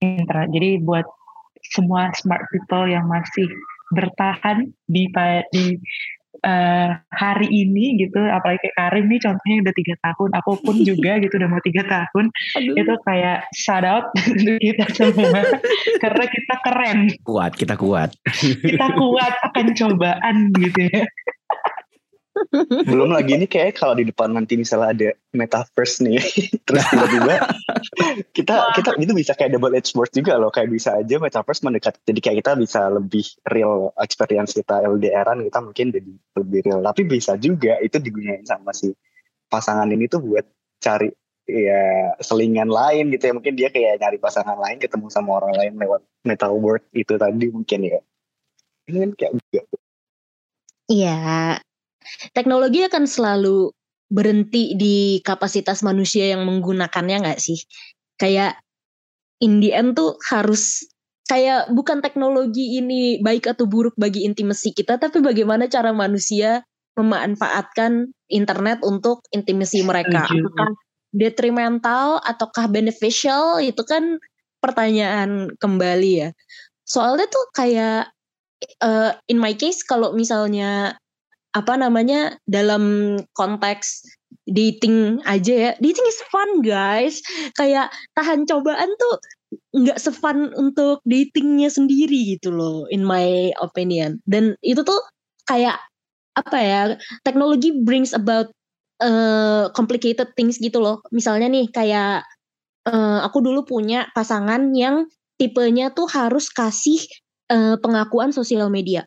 internet. 0.00 0.48
Jadi 0.54 0.82
buat 0.82 1.06
semua 1.74 2.14
smart 2.14 2.46
people 2.54 2.86
yang 2.86 3.06
masih 3.10 3.46
bertahan 3.92 4.68
di 4.86 5.08
di 5.52 5.64
uh, 6.44 6.90
hari 7.10 7.48
ini 7.48 7.98
gitu, 7.98 8.20
apalagi 8.20 8.68
kayak 8.68 8.76
Karim 8.76 9.04
nih 9.10 9.20
contohnya 9.22 9.56
udah 9.64 9.74
tiga 9.74 9.94
tahun, 10.04 10.30
aku 10.38 10.50
pun 10.62 10.76
juga 10.88 11.12
gitu 11.18 11.34
udah 11.40 11.50
mau 11.50 11.62
tiga 11.64 11.82
tahun, 11.86 12.24
Aduh. 12.30 12.74
itu 12.76 12.94
kayak 13.06 13.38
shout 13.56 13.86
out 13.86 14.12
untuk 14.30 14.58
kita 14.60 14.86
semua 14.94 15.42
karena 16.02 16.24
kita 16.28 16.54
keren. 16.62 16.98
Kuat, 17.24 17.52
kita 17.56 17.74
kuat. 17.74 18.10
kita 18.62 18.86
kuat 18.94 19.32
akan 19.50 19.66
cobaan 19.74 20.36
gitu 20.56 20.80
ya. 20.92 21.04
Belum 22.88 23.10
lagi 23.12 23.36
ini 23.36 23.46
kayak 23.46 23.78
kalau 23.78 23.94
di 23.98 24.08
depan 24.08 24.32
nanti 24.32 24.54
misalnya 24.56 24.88
ada 24.94 25.08
metaverse 25.34 26.02
nih, 26.04 26.18
terus 26.66 26.84
tiba-tiba 26.88 27.34
kita 28.32 28.54
Wah. 28.54 28.74
kita 28.74 28.90
itu 28.98 29.12
bisa 29.14 29.32
kayak 29.34 29.56
double 29.56 29.74
edge 29.74 29.90
sword 29.92 30.10
juga 30.14 30.38
loh, 30.38 30.50
kayak 30.52 30.70
bisa 30.70 30.98
aja 30.98 31.16
metaverse 31.18 31.62
mendekat. 31.66 31.98
Jadi 32.06 32.20
kayak 32.22 32.36
kita 32.44 32.52
bisa 32.58 32.80
lebih 32.88 33.24
real 33.50 33.90
experience 33.98 34.54
kita 34.54 34.82
LDRan 34.86 35.44
kita 35.46 35.58
mungkin 35.60 35.86
jadi 35.90 36.12
lebih 36.38 36.60
real. 36.66 36.80
Tapi 36.82 37.02
bisa 37.06 37.34
juga 37.38 37.76
itu 37.82 37.96
digunain 37.98 38.44
sama 38.46 38.72
si 38.72 38.94
pasangan 39.48 39.88
ini 39.88 40.06
tuh 40.06 40.22
buat 40.22 40.44
cari 40.78 41.10
ya 41.48 42.12
selingan 42.20 42.68
lain 42.68 43.08
gitu 43.08 43.32
ya 43.32 43.32
mungkin 43.32 43.56
dia 43.56 43.72
kayak 43.72 44.04
nyari 44.04 44.20
pasangan 44.20 44.60
lain 44.60 44.76
ketemu 44.76 45.08
sama 45.08 45.40
orang 45.40 45.56
lain 45.56 45.80
lewat 45.80 46.04
metal 46.20 46.52
world 46.60 46.84
itu 46.92 47.16
tadi 47.16 47.48
mungkin 47.48 47.88
ya 47.88 48.00
ini 48.84 48.96
kan 49.00 49.10
kayak 49.16 49.32
juga 49.40 49.64
Iya, 50.88 51.60
teknologi 52.32 52.84
akan 52.84 53.04
selalu 53.04 53.72
berhenti 54.08 54.72
di 54.74 55.20
kapasitas 55.20 55.84
manusia 55.84 56.32
yang 56.32 56.44
menggunakannya 56.48 57.24
nggak 57.24 57.40
sih? 57.40 57.60
Kayak 58.16 58.58
in 59.44 59.60
the 59.62 59.76
end 59.76 59.94
tuh 59.94 60.16
harus 60.32 60.88
kayak 61.28 61.68
bukan 61.76 62.00
teknologi 62.00 62.80
ini 62.80 63.20
baik 63.20 63.46
atau 63.52 63.68
buruk 63.68 63.94
bagi 64.00 64.24
intimasi 64.24 64.72
kita, 64.72 64.96
tapi 64.96 65.20
bagaimana 65.20 65.68
cara 65.68 65.92
manusia 65.92 66.64
memanfaatkan 66.96 68.10
internet 68.32 68.82
untuk 68.82 69.22
intimasi 69.30 69.84
mereka. 69.86 70.26
Apakah 70.26 70.72
detrimental 71.14 72.20
ataukah 72.20 72.68
beneficial 72.68 73.62
itu 73.62 73.80
kan 73.86 74.20
pertanyaan 74.58 75.52
kembali 75.56 76.12
ya. 76.26 76.30
Soalnya 76.84 77.30
tuh 77.30 77.44
kayak 77.54 78.10
uh, 78.82 79.12
in 79.30 79.38
my 79.38 79.54
case 79.54 79.86
kalau 79.86 80.12
misalnya 80.12 80.98
apa 81.58 81.74
namanya 81.74 82.38
dalam 82.46 83.16
konteks 83.34 84.06
dating 84.48 85.20
aja 85.26 85.54
ya. 85.54 85.70
Dating 85.82 86.06
is 86.06 86.20
fun 86.30 86.62
guys. 86.62 87.20
Kayak 87.58 87.90
tahan 88.14 88.46
cobaan 88.46 88.90
tuh 88.96 89.14
nggak 89.76 89.98
sefun 90.00 90.52
untuk 90.56 91.00
datingnya 91.08 91.72
sendiri 91.72 92.36
gitu 92.38 92.52
loh 92.52 92.86
in 92.88 93.02
my 93.02 93.52
opinion. 93.60 94.20
Dan 94.24 94.54
itu 94.64 94.80
tuh 94.86 95.00
kayak 95.48 95.80
apa 96.38 96.58
ya 96.62 96.82
teknologi 97.26 97.74
brings 97.82 98.14
about 98.14 98.48
uh, 99.02 99.68
complicated 99.74 100.30
things 100.38 100.56
gitu 100.62 100.78
loh. 100.78 101.02
Misalnya 101.10 101.50
nih 101.50 101.66
kayak 101.68 102.24
uh, 102.88 103.20
aku 103.24 103.42
dulu 103.42 103.66
punya 103.66 104.08
pasangan 104.14 104.72
yang 104.72 105.08
tipenya 105.38 105.94
tuh 105.94 106.08
harus 106.10 106.50
kasih 106.50 106.98
uh, 107.52 107.76
pengakuan 107.78 108.34
sosial 108.34 108.68
media 108.68 109.06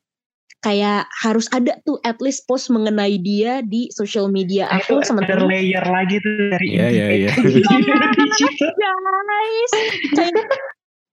kayak 0.62 1.10
harus 1.26 1.50
ada 1.50 1.78
tuh 1.82 1.98
at 2.06 2.22
least 2.22 2.46
post 2.46 2.70
mengenai 2.70 3.18
dia 3.18 3.66
di 3.66 3.90
social 3.90 4.30
media 4.30 4.70
nah, 4.70 4.78
aku 4.78 5.02
sementara 5.02 5.42
layer 5.42 5.82
lagi 5.82 6.22
tuh 6.22 6.34
dari 6.54 6.68
Iya 6.72 6.88
iya 6.88 7.08
iya. 7.28 7.32
Guys, 9.42 9.74
kayak 10.16 10.46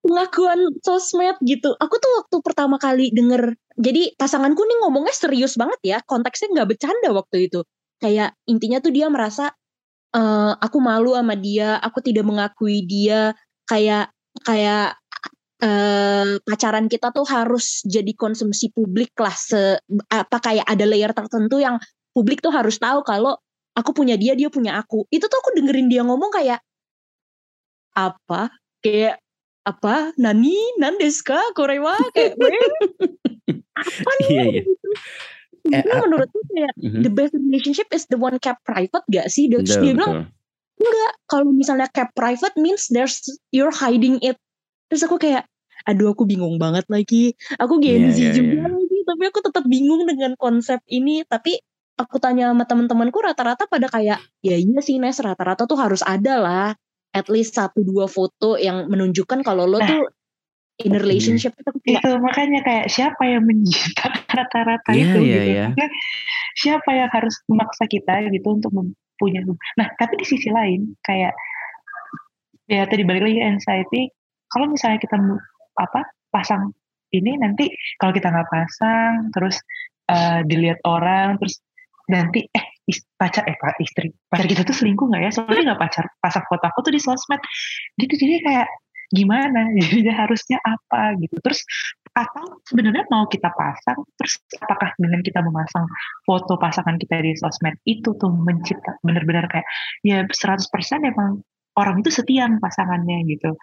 pengakuan 0.04 0.60
sosmed 0.84 1.36
gitu. 1.44 1.74
Aku 1.80 1.94
tuh 1.98 2.10
waktu 2.22 2.36
pertama 2.44 2.76
kali 2.78 3.10
denger, 3.10 3.56
jadi 3.76 4.14
pasanganku 4.14 4.62
nih 4.62 4.78
ngomongnya 4.84 5.14
serius 5.16 5.58
banget 5.58 5.80
ya, 5.82 5.98
konteksnya 6.04 6.52
nggak 6.54 6.68
bercanda 6.76 7.10
waktu 7.12 7.50
itu. 7.50 7.60
Kayak 7.98 8.38
intinya 8.46 8.78
tuh 8.78 8.92
dia 8.94 9.10
merasa 9.10 9.50
uh, 10.14 10.52
aku 10.60 10.78
malu 10.78 11.16
sama 11.16 11.34
dia, 11.34 11.76
aku 11.82 11.98
tidak 12.04 12.24
mengakui 12.24 12.86
dia, 12.86 13.34
kayak 13.66 14.12
kayak 14.46 14.94
uh, 15.62 16.38
pacaran 16.42 16.86
kita 16.86 17.10
tuh 17.10 17.26
harus 17.28 17.82
jadi 17.86 18.12
konsumsi 18.14 18.70
publik 18.74 19.14
lah, 19.18 19.34
se 19.34 19.78
apa 20.10 20.38
kayak 20.38 20.66
ada 20.66 20.84
layer 20.86 21.12
tertentu 21.14 21.62
yang 21.62 21.78
publik 22.14 22.42
tuh 22.42 22.50
harus 22.50 22.78
tahu 22.78 23.02
kalau 23.06 23.38
aku 23.78 23.90
punya 23.94 24.18
dia, 24.18 24.34
dia 24.34 24.50
punya 24.50 24.78
aku. 24.78 25.06
Itu 25.10 25.30
tuh 25.30 25.38
aku 25.38 25.54
dengerin 25.54 25.86
dia 25.86 26.02
ngomong 26.02 26.34
kayak 26.34 26.60
apa? 27.94 28.50
Kayak 28.82 29.22
apa? 29.62 30.14
Nani, 30.18 30.58
nandeska, 30.82 31.38
korewa, 31.54 31.94
kayak 32.14 32.34
apa 32.34 34.10
nih? 34.18 34.26
Iya, 34.26 34.42
iya. 34.42 34.62
Gitu. 34.66 34.72
Eh, 35.68 35.84
menurutku 35.84 36.40
kayak 36.48 36.72
uh, 36.80 37.02
the 37.04 37.12
best 37.12 37.36
relationship 37.36 37.88
is 37.92 38.08
the 38.08 38.16
one 38.16 38.40
kept 38.40 38.64
private 38.64 39.04
gak 39.12 39.28
sih? 39.28 39.52
Terus 39.52 39.76
dia 39.76 39.92
bilang 39.92 40.32
enggak. 40.80 41.12
Kalau 41.28 41.52
misalnya 41.52 41.88
kept 41.92 42.16
private 42.16 42.56
means 42.56 42.88
there's 42.88 43.20
you're 43.52 43.74
hiding 43.74 44.16
it. 44.24 44.40
Terus 44.88 45.02
aku 45.04 45.16
kayak, 45.20 45.44
aduh 45.84 46.12
aku 46.12 46.24
bingung 46.24 46.56
banget 46.56 46.84
lagi. 46.88 47.36
Aku 47.60 47.80
Gen 47.80 48.08
yeah, 48.08 48.14
Z 48.14 48.18
yeah, 48.18 48.34
juga 48.34 48.56
yeah. 48.66 48.70
lagi, 48.72 48.98
tapi 49.04 49.22
aku 49.28 49.40
tetap 49.44 49.64
bingung 49.68 50.02
dengan 50.08 50.32
konsep 50.36 50.80
ini. 50.88 51.22
Tapi 51.24 51.60
aku 51.98 52.16
tanya 52.18 52.50
sama 52.50 52.64
teman-temanku 52.64 53.18
rata-rata 53.20 53.68
pada 53.68 53.86
kayak, 53.90 54.18
ya 54.40 54.56
iya 54.56 54.80
sih 54.80 54.96
Nes, 54.96 55.18
rata-rata 55.20 55.68
tuh 55.68 55.78
harus 55.78 56.00
ada 56.02 56.34
lah 56.40 56.68
at 57.16 57.26
least 57.32 57.56
satu 57.56 57.80
dua 57.82 58.04
foto 58.06 58.60
yang 58.60 58.88
menunjukkan 58.88 59.40
kalau 59.40 59.64
lo 59.64 59.80
nah, 59.80 59.88
tuh 59.88 60.02
in 60.84 60.94
a 60.94 61.00
relationship 61.00 61.56
itu 61.58 61.70
kayak, 61.82 62.04
itu 62.04 62.10
makanya 62.22 62.60
kayak 62.62 62.86
siapa 62.92 63.22
yang 63.26 63.42
menciptakan 63.42 64.24
rata-rata 64.38 64.90
yeah, 64.94 65.02
itu 65.02 65.18
yeah, 65.24 65.42
gitu 65.42 65.50
yeah. 65.56 65.90
siapa 66.54 66.90
yang 66.94 67.10
harus 67.10 67.34
memaksa 67.50 67.84
kita 67.90 68.28
gitu 68.30 68.48
untuk 68.52 68.70
mempunyai 68.70 69.42
nah 69.74 69.88
tapi 69.98 70.20
di 70.20 70.26
sisi 70.28 70.52
lain 70.52 70.94
kayak 71.02 71.34
ya 72.68 72.84
tadi 72.84 73.02
balik 73.02 73.24
lagi 73.24 73.40
anxiety 73.42 74.12
kalau 74.48 74.66
misalnya 74.68 74.98
kita 75.00 75.16
apa 75.78 76.00
pasang 76.32 76.72
ini 77.14 77.40
nanti 77.40 77.72
kalau 77.96 78.12
kita 78.12 78.28
nggak 78.28 78.48
pasang 78.52 79.32
terus 79.32 79.56
uh, 80.12 80.44
dilihat 80.44 80.80
orang 80.84 81.40
terus 81.40 81.60
nanti 82.08 82.48
eh 82.48 82.66
pacar 83.20 83.44
eh 83.44 83.56
pak 83.60 83.76
istri 83.84 84.08
pacar 84.32 84.48
kita 84.48 84.64
tuh 84.64 84.72
selingkuh 84.72 85.12
nggak 85.12 85.22
ya? 85.28 85.30
Soalnya 85.32 85.72
nggak 85.72 85.80
pacar 85.80 86.04
pasang 86.24 86.44
foto 86.48 86.64
aku 86.64 86.88
tuh 86.88 86.92
di 86.96 87.00
sosmed. 87.00 87.40
Gitu 88.00 88.16
jadi 88.16 88.40
kayak 88.40 88.68
gimana? 89.12 89.68
Jadi 89.80 90.08
harusnya 90.08 90.58
apa 90.64 91.16
gitu? 91.20 91.36
Terus 91.40 91.60
atau 92.16 92.58
sebenarnya 92.66 93.06
mau 93.14 93.30
kita 93.30 93.46
pasang 93.54 94.02
terus 94.18 94.42
apakah 94.58 94.90
dengan 94.98 95.22
kita 95.22 95.38
memasang 95.38 95.86
foto 96.26 96.58
pasangan 96.58 96.98
kita 96.98 97.22
di 97.22 97.38
sosmed 97.38 97.78
itu 97.86 98.10
tuh 98.18 98.32
mencipta 98.34 98.98
benar-benar 99.06 99.46
kayak 99.46 99.62
ya 100.02 100.26
100% 100.26 100.66
emang 101.06 101.46
orang 101.78 102.02
itu 102.02 102.10
setia 102.10 102.50
pasangannya 102.58 103.22
gitu 103.30 103.54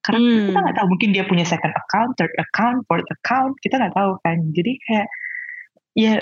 karena 0.00 0.20
hmm. 0.20 0.46
kita 0.48 0.58
nggak 0.64 0.76
tahu 0.80 0.86
mungkin 0.88 1.10
dia 1.12 1.24
punya 1.28 1.44
second 1.44 1.74
account 1.76 2.10
third 2.16 2.32
account 2.40 2.78
fourth 2.88 3.08
account 3.12 3.52
kita 3.60 3.76
nggak 3.76 3.94
tahu 3.96 4.12
kan 4.24 4.38
jadi 4.56 4.72
kayak 4.88 5.08
ya 5.92 6.14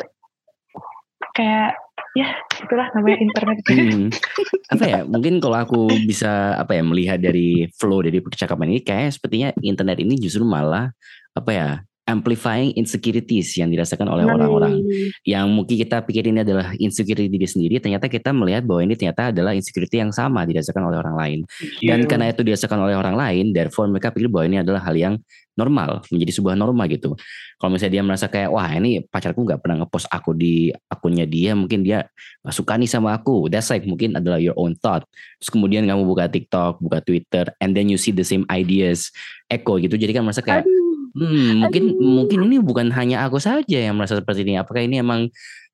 kayak 1.35 1.73
ya 2.19 2.29
itulah 2.59 2.87
namanya 2.99 3.19
internet 3.27 3.57
hmm. 3.71 4.09
apa 4.75 4.85
ya 4.85 5.01
mungkin 5.07 5.39
kalau 5.39 5.59
aku 5.63 5.81
bisa 6.07 6.59
apa 6.59 6.75
ya 6.75 6.83
melihat 6.83 7.19
dari 7.23 7.71
flow 7.79 8.03
dari 8.03 8.19
percakapan 8.19 8.75
ini 8.75 8.83
kayak 8.83 9.15
sepertinya 9.15 9.55
internet 9.63 10.03
ini 10.03 10.19
justru 10.19 10.43
malah 10.43 10.91
apa 11.39 11.51
ya 11.55 11.69
amplifying 12.09 12.73
insecurities 12.73 13.53
yang 13.61 13.69
dirasakan 13.69 14.09
oleh 14.09 14.25
orang-orang. 14.25 14.81
Yang 15.29 15.47
mungkin 15.53 15.77
kita 15.77 16.01
pikir 16.09 16.33
ini 16.33 16.41
adalah 16.41 16.73
insecurity 16.81 17.29
diri 17.29 17.45
sendiri 17.45 17.77
ternyata 17.79 18.09
kita 18.09 18.33
melihat 18.33 18.65
bahwa 18.65 18.81
ini 18.89 18.97
ternyata 18.97 19.29
adalah 19.29 19.53
insecurity 19.53 20.01
yang 20.01 20.11
sama 20.11 20.49
dirasakan 20.49 20.89
oleh 20.89 20.99
orang 20.99 21.17
lain. 21.17 21.39
Yeah. 21.85 22.01
dan 22.01 22.09
karena 22.09 22.33
itu 22.33 22.41
dirasakan 22.41 22.81
oleh 22.81 22.97
orang 22.97 23.15
lain 23.15 23.53
therefore 23.53 23.87
mereka 23.93 24.09
pikir 24.09 24.33
bahwa 24.33 24.49
ini 24.49 24.65
adalah 24.65 24.81
hal 24.81 24.97
yang 24.97 25.15
normal 25.59 26.07
menjadi 26.15 26.33
sebuah 26.39 26.55
norma 26.55 26.87
gitu. 26.87 27.19
Kalau 27.59 27.75
misalnya 27.75 27.99
dia 27.99 28.05
merasa 28.07 28.31
kayak 28.31 28.55
wah 28.55 28.71
ini 28.71 29.03
pacarku 29.03 29.43
nggak 29.43 29.59
pernah 29.59 29.83
ngepost 29.83 30.07
aku 30.07 30.31
di 30.39 30.71
akunnya 30.87 31.27
dia 31.27 31.59
mungkin 31.59 31.83
dia 31.83 32.07
gak 32.47 32.55
suka 32.55 32.79
nih 32.79 32.87
sama 32.87 33.19
aku. 33.19 33.51
That's 33.51 33.67
like 33.75 33.83
mungkin 33.83 34.15
adalah 34.15 34.39
your 34.39 34.55
own 34.55 34.79
thought. 34.79 35.03
Terus 35.43 35.51
kemudian 35.51 35.83
kamu 35.83 36.07
buka 36.07 36.31
TikTok 36.31 36.79
buka 36.79 37.03
Twitter 37.03 37.51
and 37.59 37.75
then 37.75 37.91
you 37.91 37.99
see 37.99 38.15
the 38.15 38.23
same 38.23 38.47
ideas 38.47 39.11
echo 39.51 39.83
gitu. 39.83 39.99
Jadi 39.99 40.15
kan 40.15 40.23
merasa 40.23 40.47
kayak 40.47 40.63
Aduh 40.63 40.78
Hmm, 41.19 41.67
mungkin 41.67 41.85
Aduh. 41.91 41.99
mungkin 41.99 42.39
ini 42.47 42.57
bukan 42.63 42.89
hanya 42.95 43.27
aku 43.27 43.43
saja 43.43 43.79
yang 43.83 43.99
merasa 43.99 44.15
seperti 44.15 44.47
ini. 44.47 44.55
Apakah 44.55 44.87
ini 44.87 45.03
emang 45.03 45.27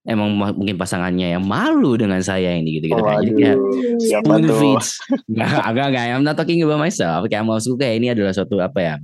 emang 0.04 0.36
mungkin 0.56 0.76
pasangannya 0.76 1.36
yang 1.36 1.44
malu 1.44 1.96
dengan 1.96 2.20
saya 2.20 2.56
ini 2.56 2.80
gitu 2.80 2.92
gitu 2.92 3.00
oh, 3.00 3.04
kan. 3.04 3.20
Jadi 3.20 3.32
kayak 3.36 3.58
spoon 4.00 4.44
feeds. 4.48 4.88
Enggak, 5.28 5.64
enggak, 5.68 5.86
enggak. 5.92 6.04
I'm 6.12 6.24
not 6.24 6.36
talking 6.36 6.60
about 6.64 6.80
myself. 6.80 7.24
Kayak 7.28 7.44
maksudku 7.44 7.76
kayak 7.80 7.94
ini 8.00 8.06
adalah 8.12 8.32
suatu 8.32 8.60
apa 8.60 8.80
ya? 8.80 8.94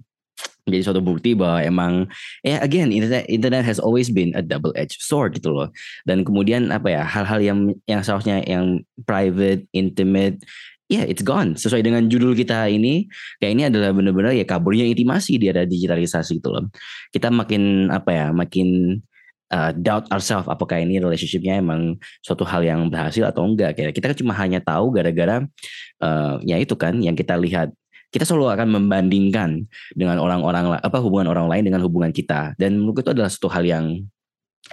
Jadi 0.68 0.86
suatu 0.86 1.00
bukti 1.02 1.34
bahwa 1.34 1.58
emang 1.64 1.92
ya 2.46 2.60
again 2.62 2.92
internet 2.92 3.26
internet 3.26 3.64
has 3.66 3.80
always 3.80 4.12
been 4.12 4.30
a 4.36 4.44
double 4.44 4.70
edged 4.76 5.00
sword 5.00 5.34
gitu 5.34 5.50
loh. 5.50 5.68
Dan 6.04 6.22
kemudian 6.22 6.68
apa 6.70 6.92
ya 6.92 7.02
hal-hal 7.02 7.40
yang 7.40 7.58
yang 7.88 8.04
seharusnya 8.04 8.44
yang 8.44 8.84
private, 9.08 9.66
intimate 9.72 10.44
ya 10.90 11.00
yeah, 11.00 11.04
it's 11.06 11.22
gone. 11.22 11.54
Sesuai 11.54 11.86
dengan 11.86 12.10
judul 12.10 12.34
kita 12.34 12.66
ini 12.66 13.06
kayak 13.38 13.52
ini 13.54 13.62
adalah 13.70 13.94
benar-benar 13.94 14.34
ya 14.34 14.42
kaburnya 14.42 14.82
intimasi 14.82 15.38
di 15.38 15.46
era 15.46 15.62
digitalisasi 15.62 16.42
gitu 16.42 16.50
loh. 16.50 16.66
Kita 17.14 17.30
makin 17.30 17.94
apa 17.94 18.10
ya 18.10 18.26
makin 18.34 18.98
uh, 19.54 19.70
doubt 19.70 20.10
ourselves 20.10 20.50
apakah 20.50 20.82
ini 20.82 20.98
relationshipnya 20.98 21.62
emang 21.62 21.94
suatu 22.26 22.42
hal 22.42 22.66
yang 22.66 22.90
berhasil 22.90 23.22
atau 23.22 23.46
enggak 23.46 23.78
kayak 23.78 23.94
kita 23.94 24.10
kan 24.10 24.18
cuma 24.18 24.34
hanya 24.34 24.58
tahu 24.58 24.90
gara-gara 24.90 25.46
uh, 26.02 26.42
ya 26.42 26.58
itu 26.58 26.74
kan 26.74 26.98
yang 26.98 27.14
kita 27.14 27.38
lihat. 27.38 27.70
Kita 28.10 28.26
selalu 28.26 28.50
akan 28.50 28.68
membandingkan 28.74 29.70
dengan 29.94 30.18
orang-orang 30.18 30.82
apa 30.82 30.98
hubungan 30.98 31.30
orang 31.30 31.46
lain 31.46 31.70
dengan 31.70 31.78
hubungan 31.86 32.10
kita. 32.10 32.58
Dan 32.58 32.82
menurut 32.82 33.06
itu 33.06 33.14
adalah 33.14 33.30
suatu 33.30 33.46
hal 33.54 33.62
yang 33.62 34.02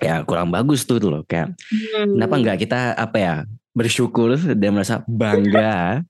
ya 0.01 0.25
kurang 0.25 0.49
bagus 0.49 0.89
tuh, 0.89 0.97
tuh 0.97 1.13
loh 1.13 1.21
kayak 1.29 1.53
hmm. 1.53 2.17
kenapa 2.17 2.33
enggak 2.33 2.57
kita 2.65 2.97
apa 2.97 3.17
ya 3.17 3.35
bersyukur 3.77 4.33
dan 4.57 4.73
merasa 4.73 5.05
bangga 5.05 6.01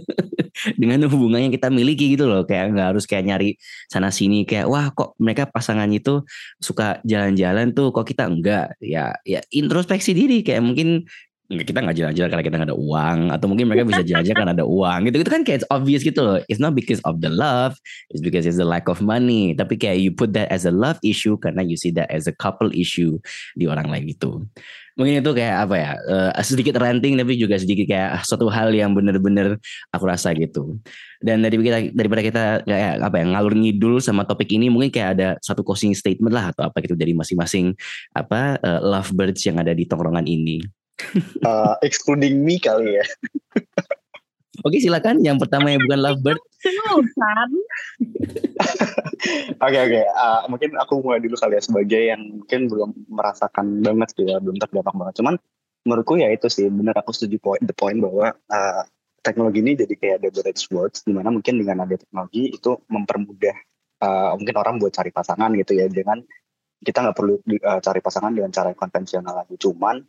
dengan 0.80 1.06
hubungan 1.06 1.46
yang 1.46 1.54
kita 1.54 1.70
miliki 1.70 2.18
gitu 2.18 2.26
loh. 2.26 2.42
Kayak 2.42 2.74
nggak 2.74 2.88
harus 2.90 3.06
kayak 3.06 3.24
nyari 3.30 3.54
sana 3.86 4.10
sini 4.10 4.42
kayak 4.42 4.66
wah 4.66 4.90
kok 4.90 5.14
mereka 5.22 5.46
pasangan 5.46 5.86
itu 5.94 6.26
suka 6.58 6.98
jalan-jalan 7.06 7.70
tuh 7.70 7.94
kok 7.94 8.02
kita 8.02 8.26
enggak? 8.26 8.74
Ya 8.82 9.14
ya 9.22 9.38
introspeksi 9.54 10.10
diri 10.10 10.42
kayak 10.42 10.66
mungkin 10.66 11.06
kita 11.44 11.76
nggak 11.84 11.94
jalan-jalan 12.00 12.28
karena 12.32 12.44
kita 12.44 12.56
nggak 12.56 12.70
ada 12.72 12.78
uang 12.80 13.18
atau 13.28 13.46
mungkin 13.46 13.68
mereka 13.68 13.84
bisa 13.84 14.00
jalan-jalan 14.02 14.38
karena 14.40 14.54
ada 14.56 14.66
uang 14.66 14.98
gitu 15.06 15.16
itu 15.20 15.30
kan 15.30 15.42
kayak 15.44 15.58
it's 15.62 15.68
obvious 15.70 16.02
gitu 16.02 16.20
loh. 16.24 16.38
It's 16.50 16.58
not 16.58 16.74
because 16.74 16.98
of 17.06 17.22
the 17.22 17.30
love 17.30 17.78
it's 18.10 18.24
because 18.24 18.42
it's 18.42 18.58
the 18.58 18.66
lack 18.66 18.90
of 18.90 18.98
money. 18.98 19.54
Tapi 19.54 19.78
kayak 19.78 20.02
you 20.02 20.10
put 20.10 20.34
that 20.34 20.50
as 20.50 20.66
a 20.66 20.74
love 20.74 20.98
issue 21.06 21.38
karena 21.38 21.62
you 21.62 21.78
see 21.78 21.94
that 21.94 22.10
as 22.10 22.26
a 22.26 22.34
couple 22.34 22.74
issue 22.74 23.22
di 23.54 23.70
orang 23.70 23.86
lain 23.86 24.10
gitu 24.10 24.42
mungkin 24.94 25.20
itu 25.20 25.30
kayak 25.34 25.56
apa 25.66 25.74
ya 25.74 25.90
uh, 26.06 26.30
sedikit 26.42 26.78
ranting 26.78 27.18
tapi 27.18 27.34
juga 27.34 27.58
sedikit 27.58 27.90
kayak 27.90 28.22
suatu 28.22 28.46
hal 28.46 28.70
yang 28.70 28.94
bener-bener 28.94 29.58
aku 29.90 30.04
rasa 30.06 30.30
gitu. 30.34 30.78
Dan 31.18 31.42
dari 31.42 31.58
kita 31.58 31.90
daripada 31.94 32.22
kita 32.22 32.44
kayak 32.62 33.02
apa 33.02 33.16
ya 33.18 33.24
ngalur 33.34 33.54
ngidul 33.58 33.98
sama 33.98 34.22
topik 34.22 34.50
ini 34.54 34.70
mungkin 34.70 34.94
kayak 34.94 35.10
ada 35.18 35.28
satu 35.42 35.66
closing 35.66 35.96
statement 35.96 36.34
lah 36.34 36.54
atau 36.54 36.68
apa 36.70 36.78
gitu 36.84 36.94
dari 36.94 37.16
masing-masing 37.16 37.74
apa 38.14 38.60
uh, 38.62 38.80
lovebirds 38.82 39.42
yang 39.46 39.58
ada 39.58 39.74
di 39.74 39.84
tongkrongan 39.88 40.26
ini. 40.30 40.62
Uh, 41.42 41.74
excluding 41.82 42.46
me 42.46 42.54
kali 42.62 43.02
ya 43.02 43.04
Oke 44.62 44.78
silakan 44.78 45.18
yang 45.24 45.40
pertama 45.42 45.74
yang 45.74 45.82
bukan 45.82 45.98
lovebird. 45.98 46.38
Oke 49.64 49.78
oke, 49.80 50.02
uh, 50.04 50.44
mungkin 50.52 50.76
aku 50.76 51.00
mulai 51.00 51.20
dulu 51.20 51.36
kali 51.36 51.56
ya 51.56 51.62
sebagai 51.64 52.02
yang 52.12 52.44
mungkin 52.44 52.68
belum 52.68 52.90
merasakan 53.08 53.80
banget 53.80 54.12
gitu 54.12 54.28
ya, 54.28 54.36
belum 54.36 54.60
terdampak 54.60 54.92
banget. 54.92 55.14
Cuman 55.20 55.34
menurutku 55.84 56.20
ya 56.20 56.28
itu 56.32 56.48
sih 56.48 56.68
benar 56.68 56.96
aku 57.00 57.12
setuju 57.12 57.40
point 57.40 57.64
the 57.64 57.76
point 57.76 58.00
bahwa 58.00 58.32
uh, 58.32 58.82
teknologi 59.24 59.64
ini 59.64 59.76
jadi 59.76 59.94
kayak 59.96 60.18
double 60.24 60.44
edged 60.44 60.68
words 60.72 61.04
di 61.04 61.12
mana 61.16 61.32
mungkin 61.32 61.60
dengan 61.60 61.88
ada 61.88 61.96
teknologi 61.96 62.52
itu 62.52 62.76
mempermudah 62.88 63.56
uh, 64.04 64.32
mungkin 64.36 64.56
orang 64.60 64.76
buat 64.76 64.92
cari 64.92 65.10
pasangan 65.12 65.50
gitu 65.56 65.72
ya 65.76 65.88
dengan 65.88 66.20
kita 66.84 67.00
nggak 67.00 67.16
perlu 67.16 67.40
uh, 67.40 67.80
cari 67.80 68.00
pasangan 68.04 68.32
dengan 68.36 68.52
cara 68.52 68.76
konvensional 68.76 69.44
lagi. 69.44 69.56
Cuman 69.56 70.04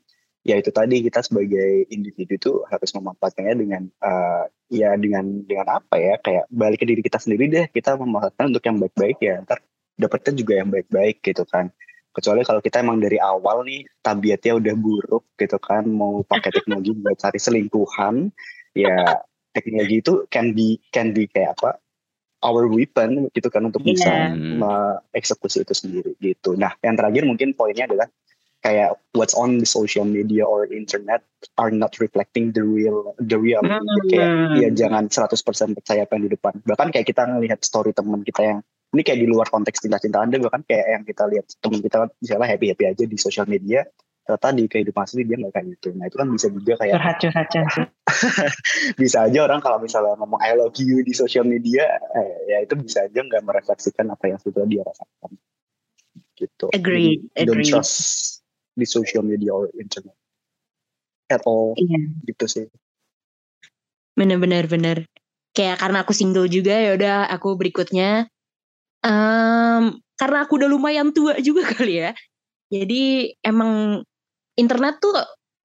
ya 0.45 0.62
itu 0.62 0.69
tadi 0.69 1.01
kita 1.01 1.25
sebagai 1.25 1.89
individu 1.89 2.38
itu 2.38 2.51
harus 2.69 2.93
memanfaatkannya 2.93 3.55
dengan 3.58 3.84
uh, 4.05 4.45
ya 4.69 4.93
dengan 4.93 5.41
dengan 5.41 5.81
apa 5.81 5.97
ya 5.97 6.15
kayak 6.21 6.45
balik 6.53 6.79
ke 6.81 6.86
diri 6.86 7.01
kita 7.01 7.17
sendiri 7.17 7.49
deh 7.49 7.65
kita 7.73 7.97
memanfaatkan 7.97 8.53
untuk 8.53 8.62
yang 8.62 8.77
baik-baik 8.77 9.17
ya 9.25 9.41
ntar 9.41 9.65
dapetnya 9.97 10.34
juga 10.38 10.53
yang 10.62 10.69
baik-baik 10.69 11.25
gitu 11.25 11.43
kan 11.49 11.73
kecuali 12.13 12.45
kalau 12.45 12.62
kita 12.62 12.86
emang 12.86 13.01
dari 13.01 13.17
awal 13.17 13.65
nih 13.65 13.89
tabiatnya 14.05 14.53
udah 14.62 14.75
buruk 14.77 15.25
gitu 15.36 15.58
kan 15.58 15.84
mau 15.89 16.21
pakai 16.21 16.53
teknologi 16.53 16.93
buat 16.93 17.17
cari 17.17 17.39
selingkuhan 17.41 18.29
ya 18.77 19.25
teknologi 19.49 20.05
itu 20.05 20.13
can 20.29 20.53
be 20.53 20.77
can 20.93 21.10
be 21.10 21.25
kayak 21.25 21.58
apa 21.58 21.81
our 22.45 22.69
weapon 22.69 23.34
gitu 23.34 23.49
kan 23.49 23.65
untuk 23.65 23.81
bisa 23.81 24.05
Yeah. 24.05 24.62
mengeksekusi 24.62 25.65
itu 25.65 25.73
sendiri 25.73 26.13
gitu. 26.21 26.53
Nah, 26.53 26.77
yang 26.86 26.93
terakhir 26.93 27.25
mungkin 27.25 27.58
poinnya 27.58 27.89
adalah 27.89 28.05
kayak 28.65 28.97
what's 29.13 29.38
on 29.38 29.62
the 29.62 29.69
social 29.69 30.01
media 30.01 30.41
or 30.41 30.65
internet 30.65 31.21
are 31.62 31.69
not 31.69 31.93
reflecting 32.01 32.49
the 32.49 32.65
real 32.65 33.13
the 33.21 33.38
reality. 33.38 33.78
Hmm. 33.78 34.10
Kayak 34.10 34.30
ya 34.58 34.69
jangan 34.73 35.06
100% 35.06 35.78
percaya 35.78 36.01
apa 36.10 36.17
yang 36.17 36.23
di 36.25 36.32
depan. 36.34 36.54
Bahkan 36.65 36.89
kayak 36.89 37.06
kita 37.06 37.30
ngelihat 37.30 37.62
story 37.62 37.93
teman 37.93 38.25
kita 38.25 38.41
yang 38.41 38.60
ini 38.97 39.01
kayak 39.06 39.21
di 39.21 39.28
luar 39.30 39.45
konteks 39.54 39.86
cinta-cintaan 39.86 40.34
deh 40.34 40.41
bahkan 40.41 40.65
kayak 40.65 40.88
yang 40.97 41.04
kita 41.06 41.30
lihat 41.30 41.45
teman 41.62 41.80
kita 41.86 42.10
misalnya 42.17 42.47
happy-happy 42.49 42.86
aja 42.89 43.04
di 43.06 43.17
social 43.21 43.45
media 43.45 43.86
ternyata 44.25 44.58
di 44.58 44.65
kehidupan 44.65 45.06
asli 45.06 45.21
dia 45.21 45.38
nggak 45.38 45.54
kayak 45.54 45.67
gitu. 45.78 45.88
Nah 45.93 46.10
itu 46.10 46.17
kan 46.17 46.28
bisa 46.34 46.47
juga 46.49 46.73
kayak 46.82 46.93
curhat 46.97 47.17
curhat 47.21 47.47
curhat 47.54 47.88
bisa 49.01 49.17
aja 49.30 49.39
orang 49.45 49.62
kalau 49.62 49.78
misalnya 49.78 50.17
ngomong 50.17 50.41
I 50.41 50.58
love 50.58 50.73
you 50.82 51.06
di 51.06 51.13
social 51.13 51.45
media 51.45 51.86
eh, 52.17 52.34
ya 52.49 52.58
itu 52.65 52.73
bisa 52.73 53.06
aja 53.06 53.19
nggak 53.21 53.45
merefleksikan 53.45 54.10
apa 54.10 54.34
yang 54.34 54.41
sebetulnya 54.41 54.82
dia 54.82 54.84
rasakan 54.89 55.32
gitu 56.36 56.67
Agreed, 56.75 57.32
Jadi, 57.32 57.45
don't 57.47 57.63
trust 57.63 58.41
di 58.75 58.85
social 58.85 59.23
media 59.23 59.55
or 59.55 59.71
internet 59.79 60.13
at 61.31 61.41
all 61.47 61.73
Iya. 61.79 62.11
gitu 62.27 62.45
sih 62.45 62.65
Bener-bener 64.15 64.63
bener. 64.71 64.97
Kayak 65.51 65.83
karena 65.83 66.07
aku 66.07 66.15
single 66.15 66.47
juga 66.47 66.71
ya 66.71 66.95
udah 66.95 67.17
aku 67.35 67.59
berikutnya. 67.59 68.31
Em, 69.03 69.99
karena 70.15 70.38
aku 70.47 70.55
udah 70.55 70.71
lumayan 70.71 71.11
tua 71.11 71.35
juga 71.43 71.67
kali 71.75 71.99
ya. 71.99 72.11
Jadi 72.71 73.35
emang 73.43 74.01
internet 74.55 75.03
tuh 75.03 75.13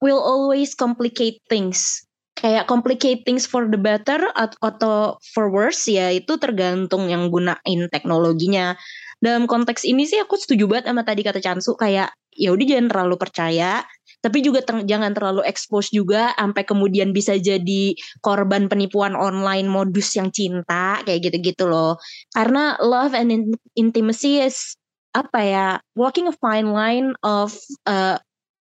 will 0.02 0.18
always 0.18 0.74
complicate 0.74 1.38
things. 1.46 2.02
Kayak 2.34 2.66
complicate 2.66 3.22
things 3.22 3.46
for 3.46 3.70
the 3.70 3.78
better 3.78 4.18
at- 4.34 4.58
atau 4.64 5.14
for 5.30 5.46
worse 5.52 5.86
ya 5.86 6.10
itu 6.10 6.34
tergantung 6.42 7.06
yang 7.06 7.30
gunain 7.30 7.86
teknologinya. 7.94 8.74
Dalam 9.20 9.44
konteks 9.44 9.84
ini 9.84 10.08
sih 10.08 10.16
aku 10.16 10.40
setuju 10.40 10.64
banget 10.64 10.88
sama 10.88 11.04
tadi 11.04 11.20
kata 11.20 11.44
Chansu 11.44 11.76
kayak 11.76 12.08
ya 12.32 12.56
udah 12.56 12.66
jangan 12.66 12.88
terlalu 12.88 13.16
percaya 13.20 13.84
tapi 14.20 14.44
juga 14.44 14.60
ter- 14.60 14.84
jangan 14.84 15.16
terlalu 15.16 15.40
expose 15.48 15.88
juga 15.92 16.36
sampai 16.36 16.64
kemudian 16.68 17.10
bisa 17.16 17.40
jadi 17.40 17.96
korban 18.20 18.68
penipuan 18.68 19.16
online 19.16 19.64
modus 19.64 20.12
yang 20.16 20.28
cinta 20.28 21.00
kayak 21.08 21.24
gitu-gitu 21.24 21.64
loh. 21.64 21.96
Karena 22.36 22.76
love 22.84 23.16
and 23.16 23.32
in- 23.32 23.60
intimacy 23.80 24.44
is 24.44 24.76
apa 25.16 25.40
ya 25.42 25.66
walking 25.96 26.28
a 26.28 26.36
fine 26.36 26.70
line 26.70 27.16
of 27.24 27.56
uh, 27.88 28.20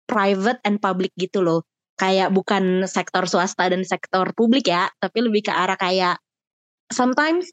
private 0.09 0.59
and 0.65 0.81
public 0.81 1.13
gitu 1.21 1.45
loh. 1.45 1.61
Kayak 2.01 2.33
bukan 2.33 2.89
sektor 2.89 3.29
swasta 3.29 3.69
dan 3.69 3.85
sektor 3.85 4.33
publik 4.33 4.73
ya, 4.73 4.89
tapi 4.99 5.21
lebih 5.21 5.47
ke 5.47 5.53
arah 5.53 5.77
kayak 5.77 6.17
sometimes 6.89 7.53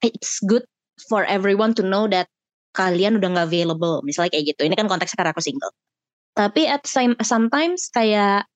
it's 0.00 0.38
good 0.46 0.62
for 1.06 1.22
everyone 1.28 1.72
to 1.78 1.86
know 1.86 2.10
that 2.10 2.26
kalian 2.74 3.18
udah 3.18 3.28
nggak 3.30 3.48
available. 3.50 4.02
Misalnya 4.02 4.34
kayak 4.34 4.54
gitu. 4.54 4.66
Ini 4.66 4.74
kan 4.74 4.90
konteksnya 4.90 5.22
karena 5.22 5.32
aku 5.34 5.42
single. 5.42 5.72
Tapi 6.34 6.70
at 6.70 6.86
same 6.86 7.18
sometimes 7.22 7.90
kayak 7.90 8.46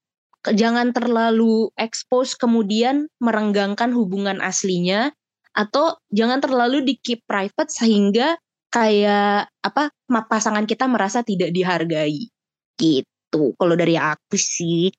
jangan 0.50 0.90
terlalu 0.90 1.70
expose 1.78 2.34
kemudian 2.34 3.06
merenggangkan 3.22 3.94
hubungan 3.94 4.42
aslinya 4.42 5.14
atau 5.54 5.98
jangan 6.10 6.42
terlalu 6.42 6.82
di 6.82 6.94
keep 6.98 7.22
private 7.28 7.70
sehingga 7.70 8.34
kayak 8.72 9.52
apa 9.62 9.92
pasangan 10.08 10.64
kita 10.64 10.88
merasa 10.88 11.20
tidak 11.20 11.52
dihargai 11.52 12.26
gitu 12.80 13.52
kalau 13.54 13.76
dari 13.76 13.94
aku 14.00 14.34
sih 14.34 14.90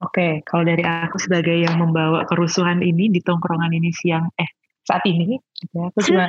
Oke, 0.00 0.40
kalau 0.48 0.64
dari 0.64 0.80
aku 0.80 1.20
sebagai 1.20 1.60
yang 1.60 1.76
membawa 1.76 2.24
kerusuhan 2.24 2.80
ini 2.80 3.12
di 3.12 3.20
tongkrongan 3.20 3.68
ini 3.68 3.92
siang 3.92 4.32
eh 4.40 4.48
saat 4.90 5.04
ini, 5.06 5.38
ya, 5.70 5.94
aku 5.94 5.98
cuma 6.02 6.26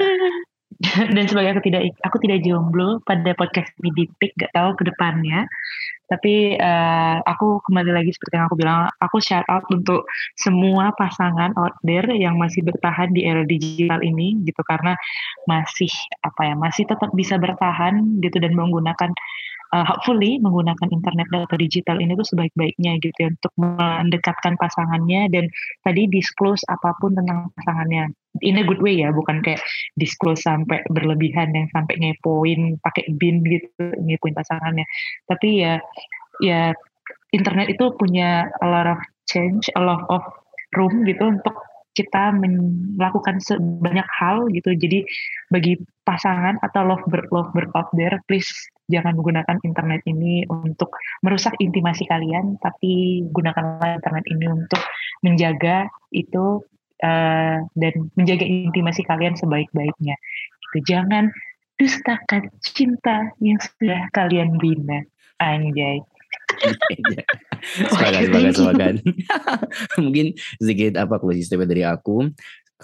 dan 1.15 1.25
sebagai 1.27 1.57
aku 1.57 1.61
tidak 1.67 1.81
aku 2.01 2.17
tidak 2.23 2.41
jomblo 2.41 3.03
pada 3.03 3.35
podcast 3.35 3.69
ini 3.83 3.91
di 3.93 4.03
pick 4.17 4.33
gak 4.39 4.53
tahu 4.55 4.73
ke 4.79 4.83
depannya. 4.87 5.45
Tapi 6.07 6.59
eh, 6.59 7.17
aku 7.23 7.63
kembali 7.63 7.91
lagi 7.95 8.11
seperti 8.11 8.35
yang 8.35 8.47
aku 8.51 8.57
bilang 8.59 8.87
aku 8.99 9.23
shout 9.23 9.47
out 9.47 9.63
untuk 9.71 10.03
semua 10.35 10.91
pasangan 10.99 11.55
out 11.55 11.75
there 11.87 12.07
yang 12.11 12.35
masih 12.35 12.63
bertahan 12.67 13.15
di 13.15 13.23
era 13.23 13.43
digital 13.47 13.99
ini 14.03 14.41
gitu. 14.43 14.59
Karena 14.63 14.95
masih 15.47 15.91
apa 16.23 16.51
ya 16.51 16.55
masih 16.55 16.83
tetap 16.87 17.11
bisa 17.15 17.39
bertahan 17.39 18.19
gitu 18.19 18.39
dan 18.43 18.55
menggunakan 18.55 19.11
eh, 19.71 19.85
hopefully 19.87 20.37
menggunakan 20.43 20.89
internet 20.91 21.27
atau 21.31 21.57
digital 21.59 21.97
ini 22.03 22.13
tuh 22.15 22.27
sebaik-baiknya 22.27 22.99
gitu 22.99 23.17
ya 23.17 23.29
untuk 23.31 23.53
mendekatkan 23.59 24.59
pasangannya 24.59 25.31
dan 25.31 25.45
tadi 25.83 26.07
disclose 26.11 26.63
apa 26.67 26.95
pun 26.99 27.15
tentang 27.15 27.49
pasangannya. 27.55 28.11
In 28.39 28.59
a 28.59 28.63
good 28.63 28.79
way 28.79 29.03
ya 29.03 29.11
bukan 29.11 29.43
kayak 29.43 29.59
disclose 29.99 30.47
sampai 30.47 30.79
berlebihan 30.87 31.51
yang 31.51 31.67
sampai 31.75 31.99
ngepoin 31.99 32.79
pakai 32.79 33.11
bin 33.19 33.43
gitu 33.43 33.91
ngepoin 33.99 34.35
pasangannya. 34.35 34.87
Tapi 35.27 35.49
ya 35.63 35.73
ya 36.39 36.71
internet 37.35 37.75
itu 37.75 37.91
punya 37.99 38.47
a 38.63 38.67
lot 38.67 38.87
of 38.87 38.99
change 39.27 39.67
a 39.75 39.81
lot 39.83 40.03
of 40.07 40.23
room 40.75 41.03
gitu 41.03 41.27
untuk 41.27 41.55
kita 41.91 42.31
melakukan 42.31 43.43
sebanyak 43.43 44.07
hal 44.07 44.47
gitu. 44.55 44.71
Jadi 44.75 45.03
bagi 45.51 45.75
pasangan 46.07 46.55
atau 46.63 46.87
lovebird 46.87 47.27
lovebird 47.35 47.69
out 47.75 47.91
there 47.99 48.15
please 48.31 48.47
jangan 48.91 49.15
menggunakan 49.15 49.57
internet 49.63 50.03
ini 50.05 50.43
untuk 50.45 50.93
merusak 51.23 51.55
intimasi 51.63 52.03
kalian 52.05 52.59
tapi 52.59 53.23
gunakanlah 53.31 53.97
internet 53.97 54.25
ini 54.27 54.45
untuk 54.51 54.81
menjaga 55.23 55.87
itu 56.11 56.61
eh, 56.99 57.57
dan 57.63 57.93
menjaga 58.19 58.45
intimasi 58.45 59.01
kalian 59.07 59.33
sebaik-baiknya. 59.39 60.15
Itu 60.71 60.77
jangan 60.85 61.31
dustakan 61.79 62.53
cinta 62.61 63.33
yang 63.41 63.57
sudah 63.57 64.11
kalian 64.13 64.61
bina. 64.61 65.01
Anjay. 65.41 66.05
semangat, 67.89 68.21
semangat, 68.29 68.53
semangat. 68.53 68.95
Mungkin 70.05 70.37
sedikit 70.61 70.99
apa 71.01 71.17
closing 71.17 71.45
statement 71.45 71.71
dari 71.71 71.83
aku. 71.87 72.29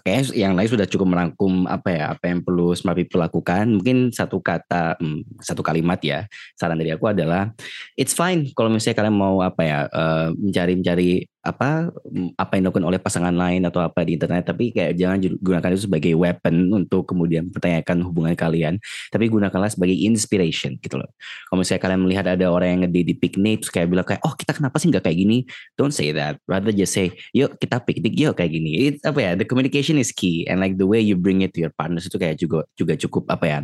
Kayaknya 0.04 0.24
yang 0.38 0.54
lain 0.54 0.70
sudah 0.70 0.88
cukup 0.90 1.08
merangkum 1.10 1.66
apa 1.66 1.90
ya 1.90 2.06
apa 2.14 2.26
yang 2.30 2.42
perlu 2.44 2.74
smart 2.74 2.98
people 2.98 3.22
lakukan. 3.22 3.70
Mungkin 3.80 4.12
satu 4.14 4.42
kata, 4.42 4.98
hmm, 5.00 5.42
satu 5.42 5.62
kalimat 5.62 6.02
ya. 6.02 6.26
Saran 6.58 6.78
dari 6.78 6.94
aku 6.94 7.10
adalah 7.10 7.54
it's 7.98 8.14
fine 8.14 8.52
kalau 8.54 8.74
misalnya 8.74 8.98
kalian 9.00 9.18
mau 9.18 9.40
apa 9.42 9.62
ya 9.64 9.80
eh, 9.88 10.28
mencari-mencari 10.36 11.37
apa 11.48 11.88
apa 12.36 12.52
yang 12.60 12.68
dilakukan 12.68 12.86
oleh 12.86 13.00
pasangan 13.00 13.32
lain 13.32 13.64
atau 13.64 13.80
apa 13.80 14.04
di 14.04 14.20
internet. 14.20 14.44
Tapi 14.44 14.76
kayak 14.76 15.00
jangan 15.00 15.18
gunakan 15.40 15.70
itu 15.72 15.88
sebagai 15.88 16.14
weapon 16.20 16.76
untuk 16.76 17.08
kemudian 17.08 17.48
mempertanyakan 17.48 18.04
hubungan 18.04 18.36
kalian. 18.36 18.76
Tapi 19.08 19.32
gunakanlah 19.32 19.72
sebagai 19.72 19.96
inspiration 19.96 20.76
gitu 20.84 21.00
loh. 21.00 21.08
Kalau 21.48 21.64
misalnya 21.64 21.82
kalian 21.88 22.02
melihat 22.04 22.26
ada 22.28 22.46
orang 22.52 22.68
yang 22.76 22.82
ngede 22.88 23.02
di 23.08 23.16
piknik 23.16 23.64
terus 23.64 23.72
kayak 23.72 23.88
bilang 23.88 24.06
kayak 24.06 24.22
oh 24.28 24.36
kita 24.36 24.52
kenapa 24.52 24.76
sih 24.78 24.92
nggak 24.92 25.04
kayak 25.08 25.18
gini? 25.18 25.38
Don't 25.80 25.96
say 25.96 26.12
that. 26.12 26.38
Rather 26.46 26.76
just 26.76 26.92
say 26.92 27.16
yuk 27.32 27.56
kita 27.58 27.80
piknik 27.80 28.14
yuk 28.20 28.36
kayak 28.36 28.52
gini. 28.52 28.92
It, 28.92 28.96
apa 29.08 29.20
ya 29.24 29.32
the 29.40 29.48
communication 29.48 29.96
is 29.96 30.12
key 30.12 30.44
and 30.52 30.60
like 30.60 30.76
the 30.76 30.86
way 30.86 31.00
you 31.00 31.16
bring 31.16 31.40
it 31.40 31.56
to 31.56 31.64
your 31.64 31.72
partners 31.72 32.04
itu 32.04 32.20
kayak 32.20 32.36
juga 32.36 32.68
juga 32.76 33.00
cukup 33.00 33.24
apa 33.32 33.46
ya 33.48 33.60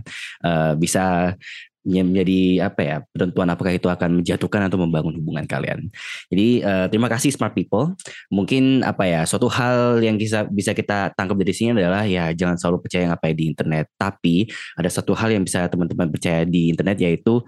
eh, 0.47 0.73
bisa 0.79 1.35
menjadi 1.83 2.71
apa 2.71 2.81
ya 2.81 2.97
penentuan 3.11 3.47
apakah 3.51 3.75
itu 3.75 3.91
akan 3.91 4.23
menjatuhkan 4.23 4.71
atau 4.71 4.79
membangun 4.79 5.19
hubungan 5.19 5.43
kalian. 5.43 5.91
Jadi 6.31 6.63
eh, 6.63 6.85
terima 6.87 7.11
kasih 7.11 7.35
smart 7.35 7.51
people. 7.51 7.93
Mungkin 8.31 8.87
apa 8.87 9.03
ya 9.03 9.21
suatu 9.27 9.51
hal 9.51 9.99
yang 9.99 10.15
bisa 10.15 10.47
bisa 10.47 10.71
kita 10.71 11.11
tangkap 11.13 11.35
dari 11.35 11.53
sini 11.53 11.75
adalah 11.75 12.07
ya 12.07 12.31
jangan 12.31 12.55
selalu 12.55 12.87
percaya 12.87 13.11
yang 13.11 13.13
apa 13.15 13.29
ya 13.29 13.33
di 13.35 13.45
internet. 13.51 13.85
Tapi 13.99 14.47
ada 14.79 14.89
satu 14.89 15.11
hal 15.11 15.35
yang 15.35 15.43
bisa 15.43 15.67
teman-teman 15.67 16.07
percaya 16.07 16.47
di 16.47 16.71
internet 16.71 16.97
yaitu 17.03 17.43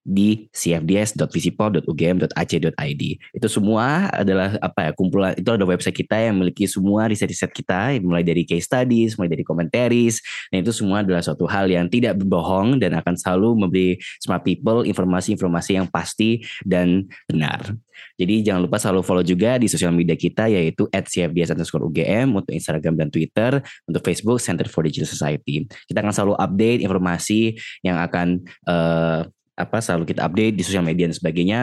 di 0.00 0.48
cfds.visipol.ugm.ac.id. 0.50 3.02
Itu 3.36 3.48
semua 3.52 4.08
adalah 4.10 4.56
apa 4.58 4.90
ya 4.90 4.96
kumpulan 4.96 5.36
itu 5.36 5.52
ada 5.52 5.68
website 5.68 6.00
kita 6.00 6.16
yang 6.16 6.40
memiliki 6.40 6.64
semua 6.66 7.06
riset-riset 7.06 7.52
kita 7.52 8.00
mulai 8.00 8.24
dari 8.24 8.48
case 8.48 8.64
studies, 8.64 9.20
mulai 9.20 9.36
dari 9.36 9.44
commentaries. 9.44 10.24
Dan 10.48 10.64
itu 10.64 10.72
semua 10.72 11.04
adalah 11.04 11.20
suatu 11.20 11.44
hal 11.46 11.68
yang 11.68 11.92
tidak 11.92 12.16
berbohong 12.18 12.80
dan 12.80 12.96
akan 12.96 13.14
selalu 13.16 13.54
memberi 13.66 13.98
smart 14.18 14.44
people 14.44 14.84
informasi-informasi 14.88 15.74
yang 15.76 15.86
pasti 15.88 16.40
dan 16.64 17.04
benar. 17.28 17.76
Jadi 18.16 18.44
jangan 18.44 18.64
lupa 18.64 18.80
selalu 18.80 19.02
follow 19.04 19.24
juga 19.24 19.60
di 19.60 19.68
sosial 19.68 19.92
media 19.92 20.16
kita 20.16 20.48
yaitu 20.48 20.88
@cfds_ugm 20.88 22.28
untuk 22.32 22.52
Instagram 22.52 22.96
dan 22.96 23.08
Twitter, 23.12 23.60
untuk 23.84 24.02
Facebook 24.04 24.40
Center 24.40 24.68
for 24.68 24.84
Digital 24.84 25.08
Society. 25.08 25.68
Kita 25.88 26.00
akan 26.00 26.12
selalu 26.12 26.34
update 26.40 26.80
informasi 26.84 27.56
yang 27.84 28.00
akan 28.00 28.40
eh, 28.68 29.20
apa 29.62 29.78
selalu 29.84 30.10
kita 30.10 30.24
update 30.24 30.54
di 30.56 30.62
sosial 30.64 30.84
media 30.84 31.08
dan 31.08 31.16
sebagainya. 31.16 31.60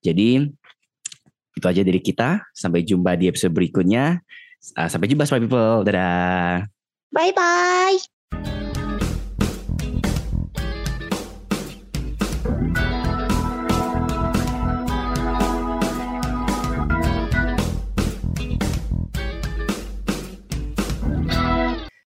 Jadi 0.00 0.46
itu 1.56 1.66
aja 1.66 1.82
dari 1.82 2.00
kita. 2.00 2.40
Sampai 2.54 2.86
jumpa 2.86 3.18
di 3.18 3.28
episode 3.28 3.52
berikutnya. 3.52 4.22
Uh, 4.76 4.88
Sampai 4.88 5.08
jumpa 5.10 5.24
smart 5.26 5.42
people. 5.42 5.82
Dadah. 5.82 6.68
bye 7.10 7.34
bye 7.34 8.59